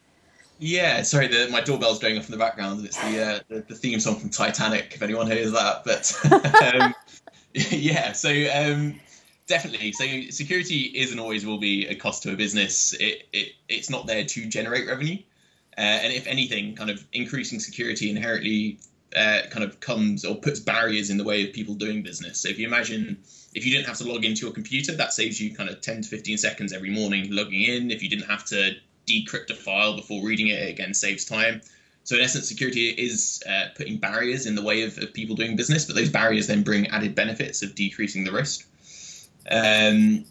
[0.59, 2.85] Yeah, sorry, the, my doorbell's going off in the background.
[2.85, 4.93] It's the, uh, the, the theme song from Titanic.
[4.95, 6.19] If anyone hears that, but
[6.75, 6.95] um,
[7.53, 8.99] yeah, so um,
[9.47, 12.95] definitely, so security is and always will be a cost to a business.
[12.95, 15.19] It, it it's not there to generate revenue.
[15.79, 18.79] Uh, and if anything, kind of increasing security inherently
[19.15, 22.41] uh, kind of comes or puts barriers in the way of people doing business.
[22.41, 23.19] So if you imagine
[23.55, 26.03] if you didn't have to log into your computer, that saves you kind of 10
[26.03, 27.91] to 15 seconds every morning logging in.
[27.91, 28.75] If you didn't have to
[29.07, 31.63] decrypt a file before reading it, it again saves time.
[32.05, 35.57] So in essence, security is uh, putting barriers in the way of, of, people doing
[35.57, 38.69] business, but those barriers then bring added benefits of decreasing the risk.
[39.51, 40.25] Um,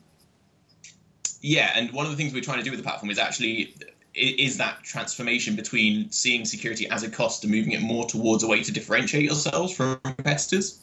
[1.41, 3.75] yeah, and one of the things we're trying to do with the platform is actually
[4.15, 8.47] is that transformation between seeing security as a cost and moving it more towards a
[8.47, 10.79] way to differentiate yourselves from competitors.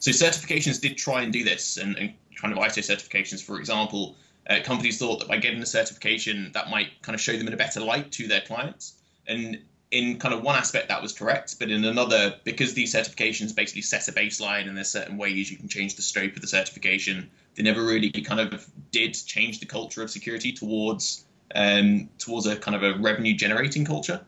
[0.00, 4.16] So certifications did try and do this, and, and kind of ISO certifications, for example,
[4.50, 7.54] uh, companies thought that by getting a certification, that might kind of show them in
[7.54, 8.94] a better light to their clients.
[9.26, 9.58] And
[9.90, 13.82] in kind of one aspect, that was correct, but in another, because these certifications basically
[13.82, 17.30] set a baseline and there's certain ways you can change the scope of the certification,
[17.54, 21.23] they never really kind of did change the culture of security towards
[21.54, 24.20] um, towards a kind of a revenue generating culture.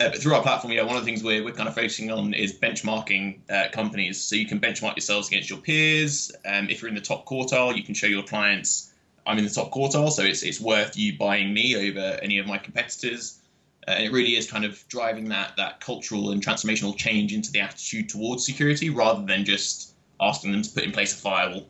[0.00, 2.10] Uh, but through our platform, yeah, one of the things we're, we're kind of focusing
[2.10, 4.20] on is benchmarking uh, companies.
[4.20, 6.32] So you can benchmark yourselves against your peers.
[6.44, 8.92] Um, if you're in the top quartile, you can show your clients,
[9.24, 12.46] I'm in the top quartile, so it's, it's worth you buying me over any of
[12.46, 13.38] my competitors.
[13.86, 17.52] Uh, and it really is kind of driving that that cultural and transformational change into
[17.52, 21.68] the attitude towards security rather than just asking them to put in place a firewall.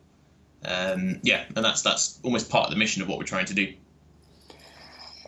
[0.64, 3.54] Um, yeah, and that's that's almost part of the mission of what we're trying to
[3.54, 3.74] do.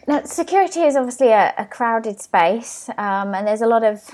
[0.06, 4.08] Now, security is obviously a, a crowded space, um, and there's a lot of.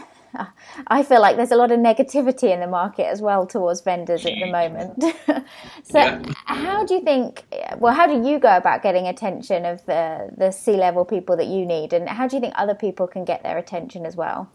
[0.87, 4.25] I feel like there's a lot of negativity in the market as well towards vendors
[4.25, 4.99] at the moment.
[5.83, 6.23] so, yeah.
[6.47, 7.45] how do you think?
[7.77, 11.49] Well, how do you go about getting attention of the the C level people that
[11.49, 14.51] you need, and how do you think other people can get their attention as well?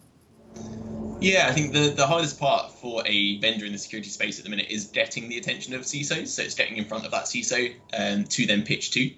[1.20, 4.44] Yeah, I think the, the hardest part for a vendor in the security space at
[4.44, 6.28] the minute is getting the attention of CISOs.
[6.28, 9.12] So it's getting in front of that CISO um, to then pitch to.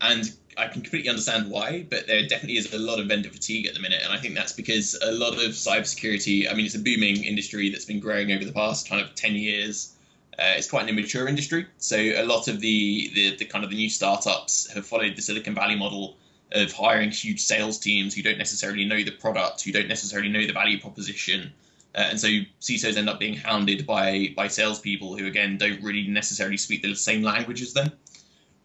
[0.00, 3.66] And I can completely understand why, but there definitely is a lot of vendor fatigue
[3.66, 6.50] at the minute, and I think that's because a lot of cybersecurity.
[6.50, 9.34] I mean, it's a booming industry that's been growing over the past kind of ten
[9.34, 9.92] years.
[10.38, 13.70] Uh, it's quite an immature industry, so a lot of the, the the kind of
[13.70, 16.16] the new startups have followed the Silicon Valley model
[16.52, 20.46] of hiring huge sales teams who don't necessarily know the product, who don't necessarily know
[20.46, 21.52] the value proposition,
[21.94, 22.28] uh, and so
[22.60, 26.94] CISOs end up being hounded by by salespeople who again don't really necessarily speak the
[26.94, 27.92] same language as them.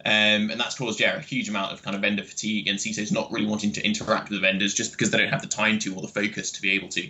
[0.04, 3.12] Um, and that's caused yeah a huge amount of kind of vendor fatigue and CISOs
[3.12, 5.78] not really wanting to interact with the vendors just because they don't have the time
[5.80, 7.08] to or the focus to be able to.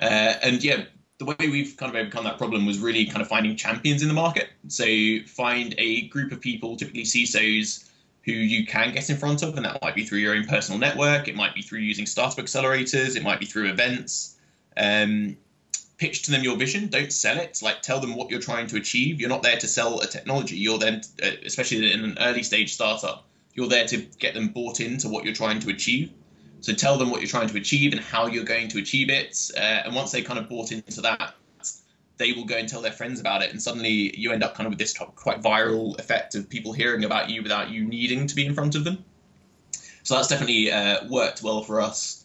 [0.00, 0.84] Uh, and yeah,
[1.18, 4.08] the way we've kind of overcome that problem was really kind of finding champions in
[4.08, 4.48] the market.
[4.68, 4.84] So
[5.26, 7.90] find a group of people, typically CISOs,
[8.24, 10.78] who you can get in front of, and that might be through your own personal
[10.78, 14.36] network, it might be through using startup accelerators, it might be through events.
[14.76, 15.36] Um,
[16.00, 16.88] pitch to them your vision.
[16.88, 17.60] Don't sell it.
[17.62, 19.20] Like tell them what you're trying to achieve.
[19.20, 20.56] You're not there to sell a technology.
[20.56, 24.80] You're then uh, especially in an early stage startup you're there to get them bought
[24.80, 26.12] into what you're trying to achieve.
[26.60, 29.36] So tell them what you're trying to achieve and how you're going to achieve it.
[29.56, 31.34] Uh, and once they kind of bought into that
[32.20, 33.50] they will go and tell their friends about it.
[33.50, 37.04] And suddenly you end up kind of with this quite viral effect of people hearing
[37.04, 39.02] about you without you needing to be in front of them.
[40.02, 42.24] So that's definitely uh, worked well for us.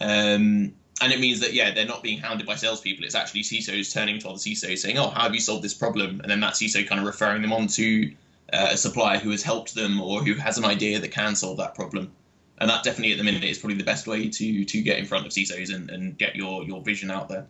[0.00, 3.04] Um, and it means that yeah, they're not being hounded by salespeople.
[3.04, 6.20] It's actually CISOs turning to other CISOs saying, "Oh, how have you solved this problem?"
[6.20, 8.12] And then that CISO kind of referring them on to
[8.52, 11.56] uh, a supplier who has helped them or who has an idea that can solve
[11.58, 12.12] that problem.
[12.58, 15.04] And that definitely at the minute is probably the best way to to get in
[15.04, 17.46] front of CISOs and, and get your your vision out there.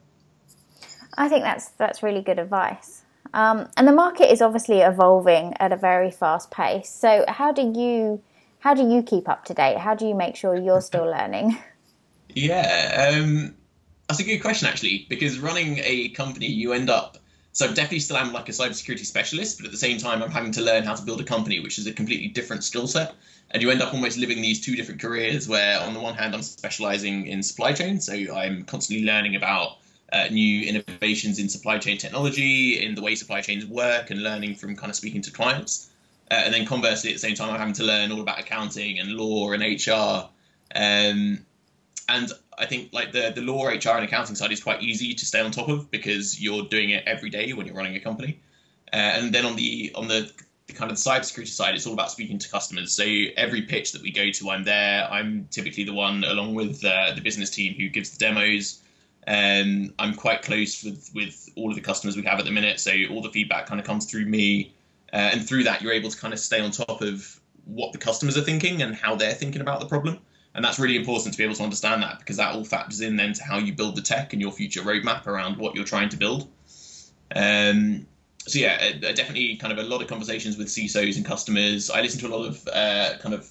[1.15, 3.03] I think that's that's really good advice.
[3.35, 6.89] Um, and the market is obviously evolving at a very fast pace.
[6.89, 8.23] So how do you
[8.61, 9.79] how do you keep up to date?
[9.79, 11.59] How do you make sure you're still learning?
[12.35, 13.55] Yeah, um,
[14.09, 17.19] that's a good question actually, because running a company, you end up.
[17.53, 20.31] So I definitely still am like a cybersecurity specialist, but at the same time, I'm
[20.31, 23.15] having to learn how to build a company, which is a completely different skill set.
[23.51, 26.35] And you end up almost living these two different careers, where on the one hand,
[26.35, 29.77] I'm specializing in supply chain, so I'm constantly learning about
[30.13, 34.55] uh, new innovations in supply chain technology, in the way supply chains work, and learning
[34.55, 35.91] from kind of speaking to clients.
[36.31, 38.99] Uh, and then conversely, at the same time, I'm having to learn all about accounting
[38.99, 40.31] and law and HR.
[40.75, 41.45] Um,
[42.09, 45.27] and I think like the the law, HR, and accounting side is quite easy to
[45.27, 48.41] stay on top of because you're doing it every day when you're running a company.
[48.93, 50.31] Uh, and then on the on the,
[50.67, 52.93] the kind of the cybersecurity side, it's all about speaking to customers.
[52.93, 53.05] So
[53.37, 55.09] every pitch that we go to, I'm there.
[55.11, 58.83] I'm typically the one, along with uh, the business team, who gives the demos.
[59.25, 62.51] And um, I'm quite close with with all of the customers we have at the
[62.51, 62.81] minute.
[62.81, 64.75] So all the feedback kind of comes through me,
[65.13, 67.99] uh, and through that, you're able to kind of stay on top of what the
[67.99, 70.19] customers are thinking and how they're thinking about the problem
[70.55, 73.17] and that's really important to be able to understand that because that all factors in
[73.17, 76.09] then to how you build the tech and your future roadmap around what you're trying
[76.11, 76.49] to build.
[77.35, 78.07] Um,
[78.47, 81.91] so yeah, uh, definitely kind of a lot of conversations with CISOs and customers.
[81.91, 83.49] I listen to a lot of uh, kind of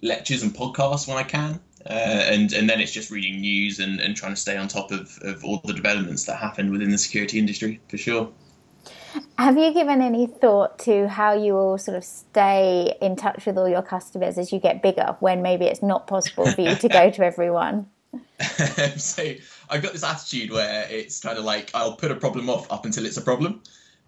[0.00, 4.00] lectures and podcasts when I can, uh, and and then it's just reading news and,
[4.00, 6.98] and trying to stay on top of, of all the developments that happen within the
[6.98, 8.32] security industry for sure.
[9.38, 13.58] Have you given any thought to how you will sort of stay in touch with
[13.58, 16.88] all your customers as you get bigger when maybe it's not possible for you to
[16.88, 17.86] go to everyone?
[18.96, 19.34] so
[19.68, 22.84] I've got this attitude where it's kind of like I'll put a problem off up
[22.84, 23.62] until it's a problem.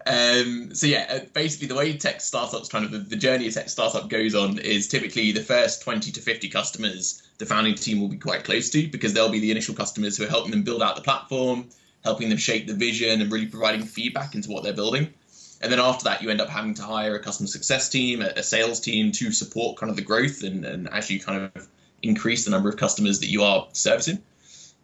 [0.07, 3.51] Um, so yeah, uh, basically the way tech startups kind of the, the journey a
[3.51, 7.99] tech startup goes on is typically the first 20 to 50 customers the founding team
[7.99, 10.63] will be quite close to because they'll be the initial customers who are helping them
[10.63, 11.67] build out the platform,
[12.05, 15.13] helping them shape the vision and really providing feedback into what they're building.
[15.61, 18.43] And then after that, you end up having to hire a customer success team, a,
[18.43, 21.67] sales team to support kind of the growth and, and actually kind of
[22.03, 24.21] increase the number of customers that you are servicing.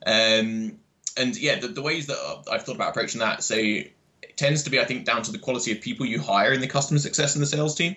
[0.05, 0.80] Um,
[1.17, 3.93] and yeah, the, the ways that I've thought about approaching that, so it
[4.38, 6.67] tends to be, I think, down to the quality of people you hire in the
[6.67, 7.95] customer success and the sales team.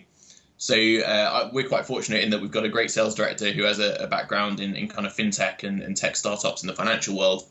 [0.59, 3.79] So uh, we're quite fortunate in that we've got a great sales director who has
[3.79, 7.17] a, a background in, in kind of fintech and, and tech startups in the financial
[7.17, 7.45] world.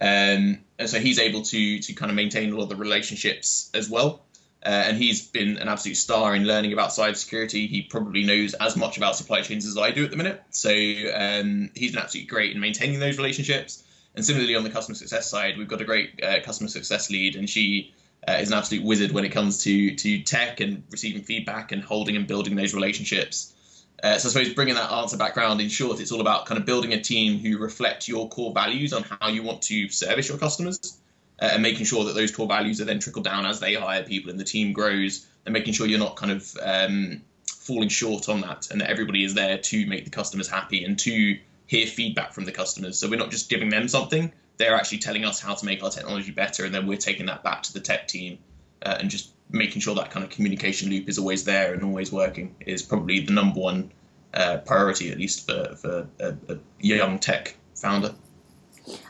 [0.00, 3.90] Um, and so he's able to to kind of maintain all of the relationships as
[3.90, 4.22] well.
[4.64, 7.68] Uh, and he's been an absolute star in learning about cybersecurity.
[7.68, 10.42] He probably knows as much about supply chains as I do at the minute.
[10.50, 13.84] So um, he's been absolutely great in maintaining those relationships.
[14.14, 17.36] And similarly, on the customer success side, we've got a great uh, customer success lead,
[17.36, 17.94] and she
[18.26, 21.82] uh, is an absolute wizard when it comes to to tech and receiving feedback and
[21.84, 23.54] holding and building those relationships.
[24.02, 26.66] Uh, so I suppose bringing that answer background in short, it's all about kind of
[26.66, 30.38] building a team who reflect your core values on how you want to service your
[30.38, 30.98] customers,
[31.40, 34.04] uh, and making sure that those core values are then trickled down as they hire
[34.04, 38.28] people and the team grows, and making sure you're not kind of um, falling short
[38.28, 41.36] on that, and that everybody is there to make the customers happy and to
[41.66, 42.98] hear feedback from the customers.
[42.98, 45.90] So we're not just giving them something; they're actually telling us how to make our
[45.90, 48.38] technology better, and then we're taking that back to the tech team
[48.82, 52.12] uh, and just making sure that kind of communication loop is always there and always
[52.12, 53.90] working is probably the number one
[54.34, 58.14] uh, priority, at least for, for a, a, young tech founder.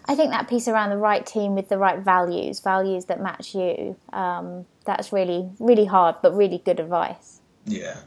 [0.07, 3.55] I think that piece around the right team with the right values, values that match
[3.55, 7.41] you, um, that's really, really hard, but really good advice.
[7.65, 7.99] Yeah.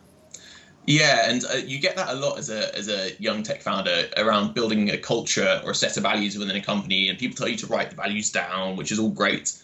[0.88, 4.10] Yeah, and uh, you get that a lot as a as a young tech founder
[4.18, 7.48] around building a culture or a set of values within a company, and people tell
[7.48, 9.62] you to write the values down, which is all great.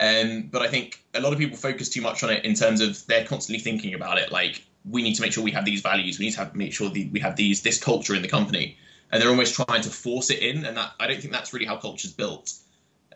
[0.00, 2.80] Um, but I think a lot of people focus too much on it in terms
[2.80, 4.32] of they're constantly thinking about it.
[4.32, 6.18] Like we need to make sure we have these values.
[6.18, 8.78] We need to have, make sure the, we have these this culture in the company,
[9.12, 10.64] and they're almost trying to force it in.
[10.64, 12.54] And that I don't think that's really how culture's built.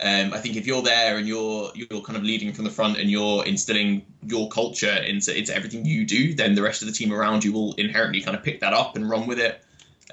[0.00, 2.98] Um, I think if you're there and you're you're kind of leading from the front
[2.98, 6.92] and you're instilling your culture into into everything you do, then the rest of the
[6.92, 9.64] team around you will inherently kind of pick that up and run with it.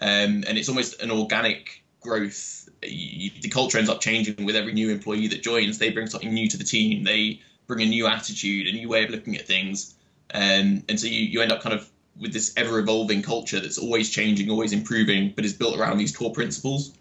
[0.01, 4.73] Um, and it's almost an organic growth you, the culture ends up changing with every
[4.73, 5.77] new employee that joins.
[5.77, 7.03] They bring something new to the team.
[7.03, 9.95] They bring a new attitude, a new way of looking at things,
[10.33, 11.89] um, and so you, you end up kind of
[12.19, 16.15] with this ever evolving culture that's always changing, always improving, but is built around these
[16.15, 16.93] core principles.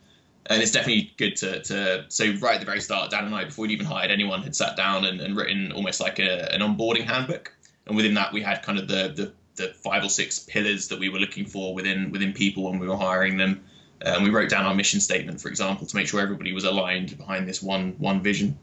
[0.47, 3.45] And it's definitely good to, to so right at the very start, Dan and I,
[3.45, 6.61] before we'd even hired anyone, had sat down and, and written almost like a, an
[6.61, 7.53] onboarding handbook.
[7.87, 10.99] And within that, we had kind of the, the the five or six pillars that
[10.99, 13.63] we were looking for within within people when we were hiring them
[14.03, 16.65] and um, we wrote down our mission statement, for example, to make sure everybody was
[16.65, 18.59] aligned behind this one one vision.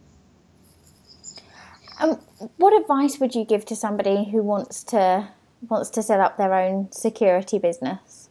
[2.00, 2.20] Um,
[2.58, 5.28] what advice would you give to somebody who wants to
[5.70, 8.30] wants to set up their own security business?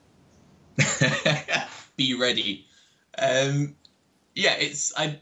[1.97, 2.67] Be ready.
[3.19, 3.77] Um,
[4.35, 5.19] yeah, it's I.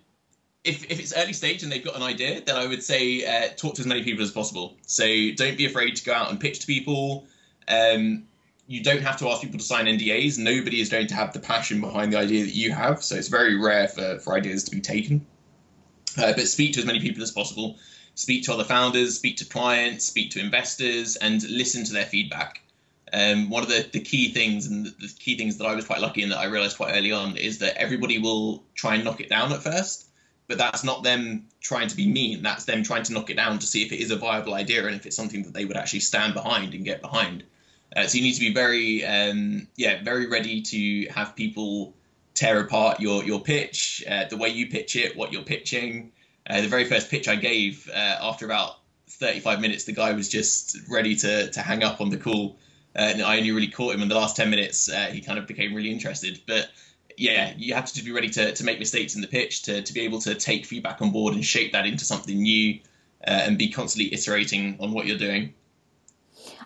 [0.64, 3.48] If, if it's early stage and they've got an idea, then I would say uh,
[3.54, 4.78] talk to as many people as possible.
[4.86, 5.04] So
[5.36, 7.26] don't be afraid to go out and pitch to people.
[7.68, 8.24] Um,
[8.66, 10.38] you don't have to ask people to sign NDAs.
[10.38, 13.02] Nobody is going to have the passion behind the idea that you have.
[13.02, 15.26] So it's very rare for, for ideas to be taken.
[16.16, 17.76] Uh, but speak to as many people as possible.
[18.14, 22.60] Speak to other founders, speak to clients, speak to investors, and listen to their feedback.
[23.12, 26.00] Um, one of the, the key things, and the, key things that I was quite
[26.00, 29.20] lucky in that I realized quite early on, is that everybody will try and knock
[29.20, 30.06] it down at first.
[30.46, 32.42] but that's not them trying to be mean.
[32.42, 34.86] That's them trying to knock it down to see if it is a viable idea
[34.86, 37.44] and if it's something that they would actually stand behind and get behind.
[37.96, 41.94] Uh, so you need to be very, um, yeah, very ready to have people
[42.34, 46.12] tear apart your your pitch, uh, the way you pitch it, what you're pitching.
[46.48, 50.28] Uh, the very first pitch I gave, uh, after about 35 minutes, the guy was
[50.28, 52.58] just ready to to hang up on the call.
[52.96, 54.88] Uh, and I only really caught him in the last 10 minutes.
[54.88, 56.70] Uh, he kind of became really interested, but
[57.16, 59.82] yeah, you have to just be ready to, to make mistakes in the pitch to,
[59.82, 62.78] to be able to take feedback on board and shape that into something new
[63.20, 65.54] and be constantly iterating on what you're doing.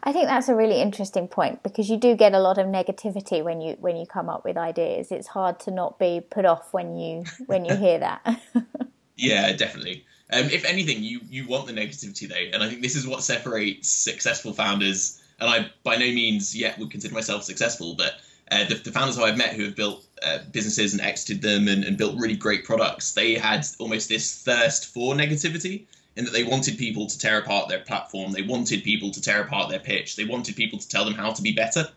[0.02, 3.42] I think that's a really interesting point because you do get a lot of negativity
[3.42, 5.10] when you when you come up with ideas.
[5.10, 8.40] It's hard to not be put off when you when you hear that.
[9.16, 10.04] yeah, definitely.
[10.32, 13.22] Um, if anything, you you want the negativity though, and I think this is what
[13.22, 15.22] separates successful founders.
[15.40, 18.14] And I by no means yet would consider myself successful, but
[18.50, 21.68] uh, the, the, founders who I've met who have built uh, businesses and exited them
[21.68, 25.84] and, and, built really great products, they had almost this thirst for negativity
[26.18, 28.32] in that they wanted people to tear apart their platform.
[28.32, 30.16] They wanted people to tear apart their pitch.
[30.16, 31.88] They wanted people to tell them how to be better.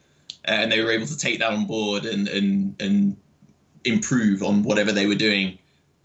[0.47, 3.17] Uh, and they were able to take that on board and, and, and
[3.83, 5.57] improve on whatever they were doing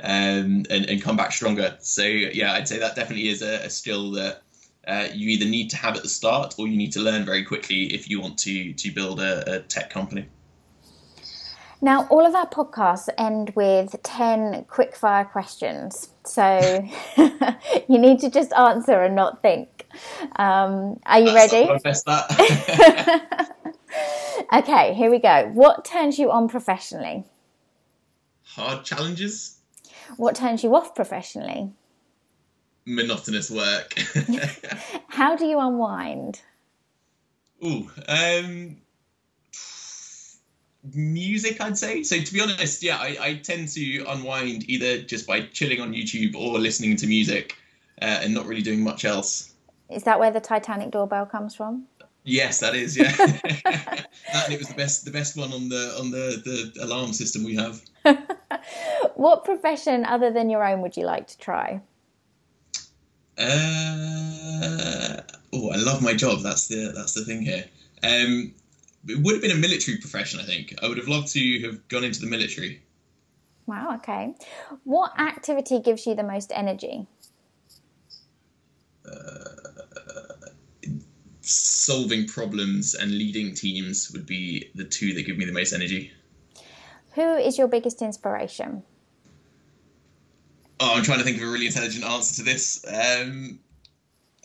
[0.03, 1.77] um, and, and come back stronger.
[1.81, 4.43] So, yeah, I'd say that definitely is a, a skill that
[4.89, 7.45] uh, you either need to have at the start or you need to learn very
[7.45, 10.27] quickly if you want to, to build a, a tech company.
[11.87, 16.09] Now, all of our podcasts end with 10 quickfire questions.
[16.25, 16.85] So
[17.89, 19.87] you need to just answer and not think.
[20.35, 21.71] Um, are you That's ready?
[24.53, 25.49] okay, here we go.
[25.55, 27.23] What turns you on professionally?
[28.43, 29.61] Hard challenges.
[30.17, 31.71] What turns you off professionally?
[32.85, 33.95] Monotonous work.
[35.07, 36.43] How do you unwind?
[37.65, 38.79] Ooh, um,
[40.95, 42.03] music, I'd say.
[42.03, 45.93] So to be honest, yeah, I, I tend to unwind either just by chilling on
[45.93, 47.57] YouTube or listening to music,
[48.01, 49.55] uh, and not really doing much else.
[49.91, 51.87] Is that where the Titanic doorbell comes from?
[52.25, 52.97] Yes, that is.
[52.97, 56.85] Yeah, that and it was the best, the best one on the on the the
[56.85, 57.81] alarm system we have.
[59.15, 61.81] what profession other than your own would you like to try?
[63.39, 65.21] Uh,
[65.53, 66.41] oh, I love my job.
[66.43, 67.65] That's the that's the thing here.
[68.03, 68.53] Um,
[69.09, 70.75] it would have been a military profession, I think.
[70.83, 72.83] I would have loved to have gone into the military.
[73.67, 74.35] Wow, okay.
[74.85, 77.07] What activity gives you the most energy?
[79.09, 79.57] Uh,
[81.41, 86.13] solving problems and leading teams would be the two that give me the most energy.
[87.15, 88.83] Who is your biggest inspiration?
[90.79, 92.85] Oh, I'm trying to think of a really intelligent answer to this.
[92.87, 93.61] Um,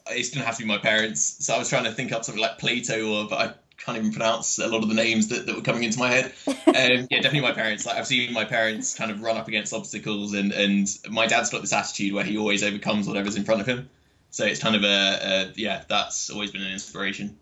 [0.08, 1.46] it's to have to be my parents.
[1.46, 4.12] So I was trying to think up something like Plato, or but I can't even
[4.12, 6.34] pronounce a lot of the names that, that were coming into my head.
[6.72, 7.86] Um, yeah, definitely my parents.
[7.86, 11.50] Like I've seen my parents kind of run up against obstacles, and and my dad's
[11.50, 13.90] got this attitude where he always overcomes whatever's in front of him.
[14.30, 17.38] So it's kind of a, a yeah, that's always been an inspiration.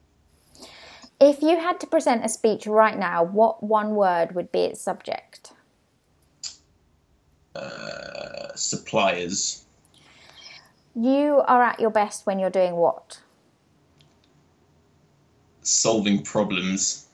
[1.21, 4.81] If you had to present a speech right now, what one word would be its
[4.81, 5.51] subject?
[7.55, 9.63] Uh, suppliers.
[10.99, 13.21] You are at your best when you're doing what?
[15.69, 17.07] solving problems.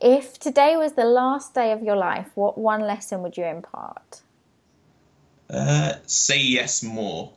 [0.00, 4.22] If today was the last day of your life, what one lesson would you impart?
[5.48, 7.32] Uh, say yes more.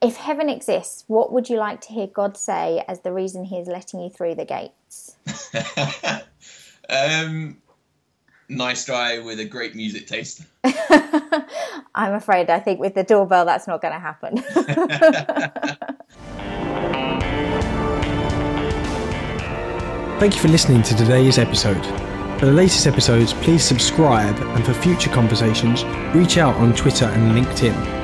[0.00, 3.58] If heaven exists, what would you like to hear God say as the reason He
[3.58, 5.16] is letting you through the gates?
[6.88, 7.56] um,
[8.48, 10.42] nice guy with a great music taste.
[11.94, 14.38] I'm afraid I think with the doorbell that's not going to happen.
[20.18, 21.84] Thank you for listening to today's episode.
[22.38, 25.84] For the latest episodes, please subscribe and for future conversations,
[26.14, 27.95] reach out on Twitter and LinkedIn.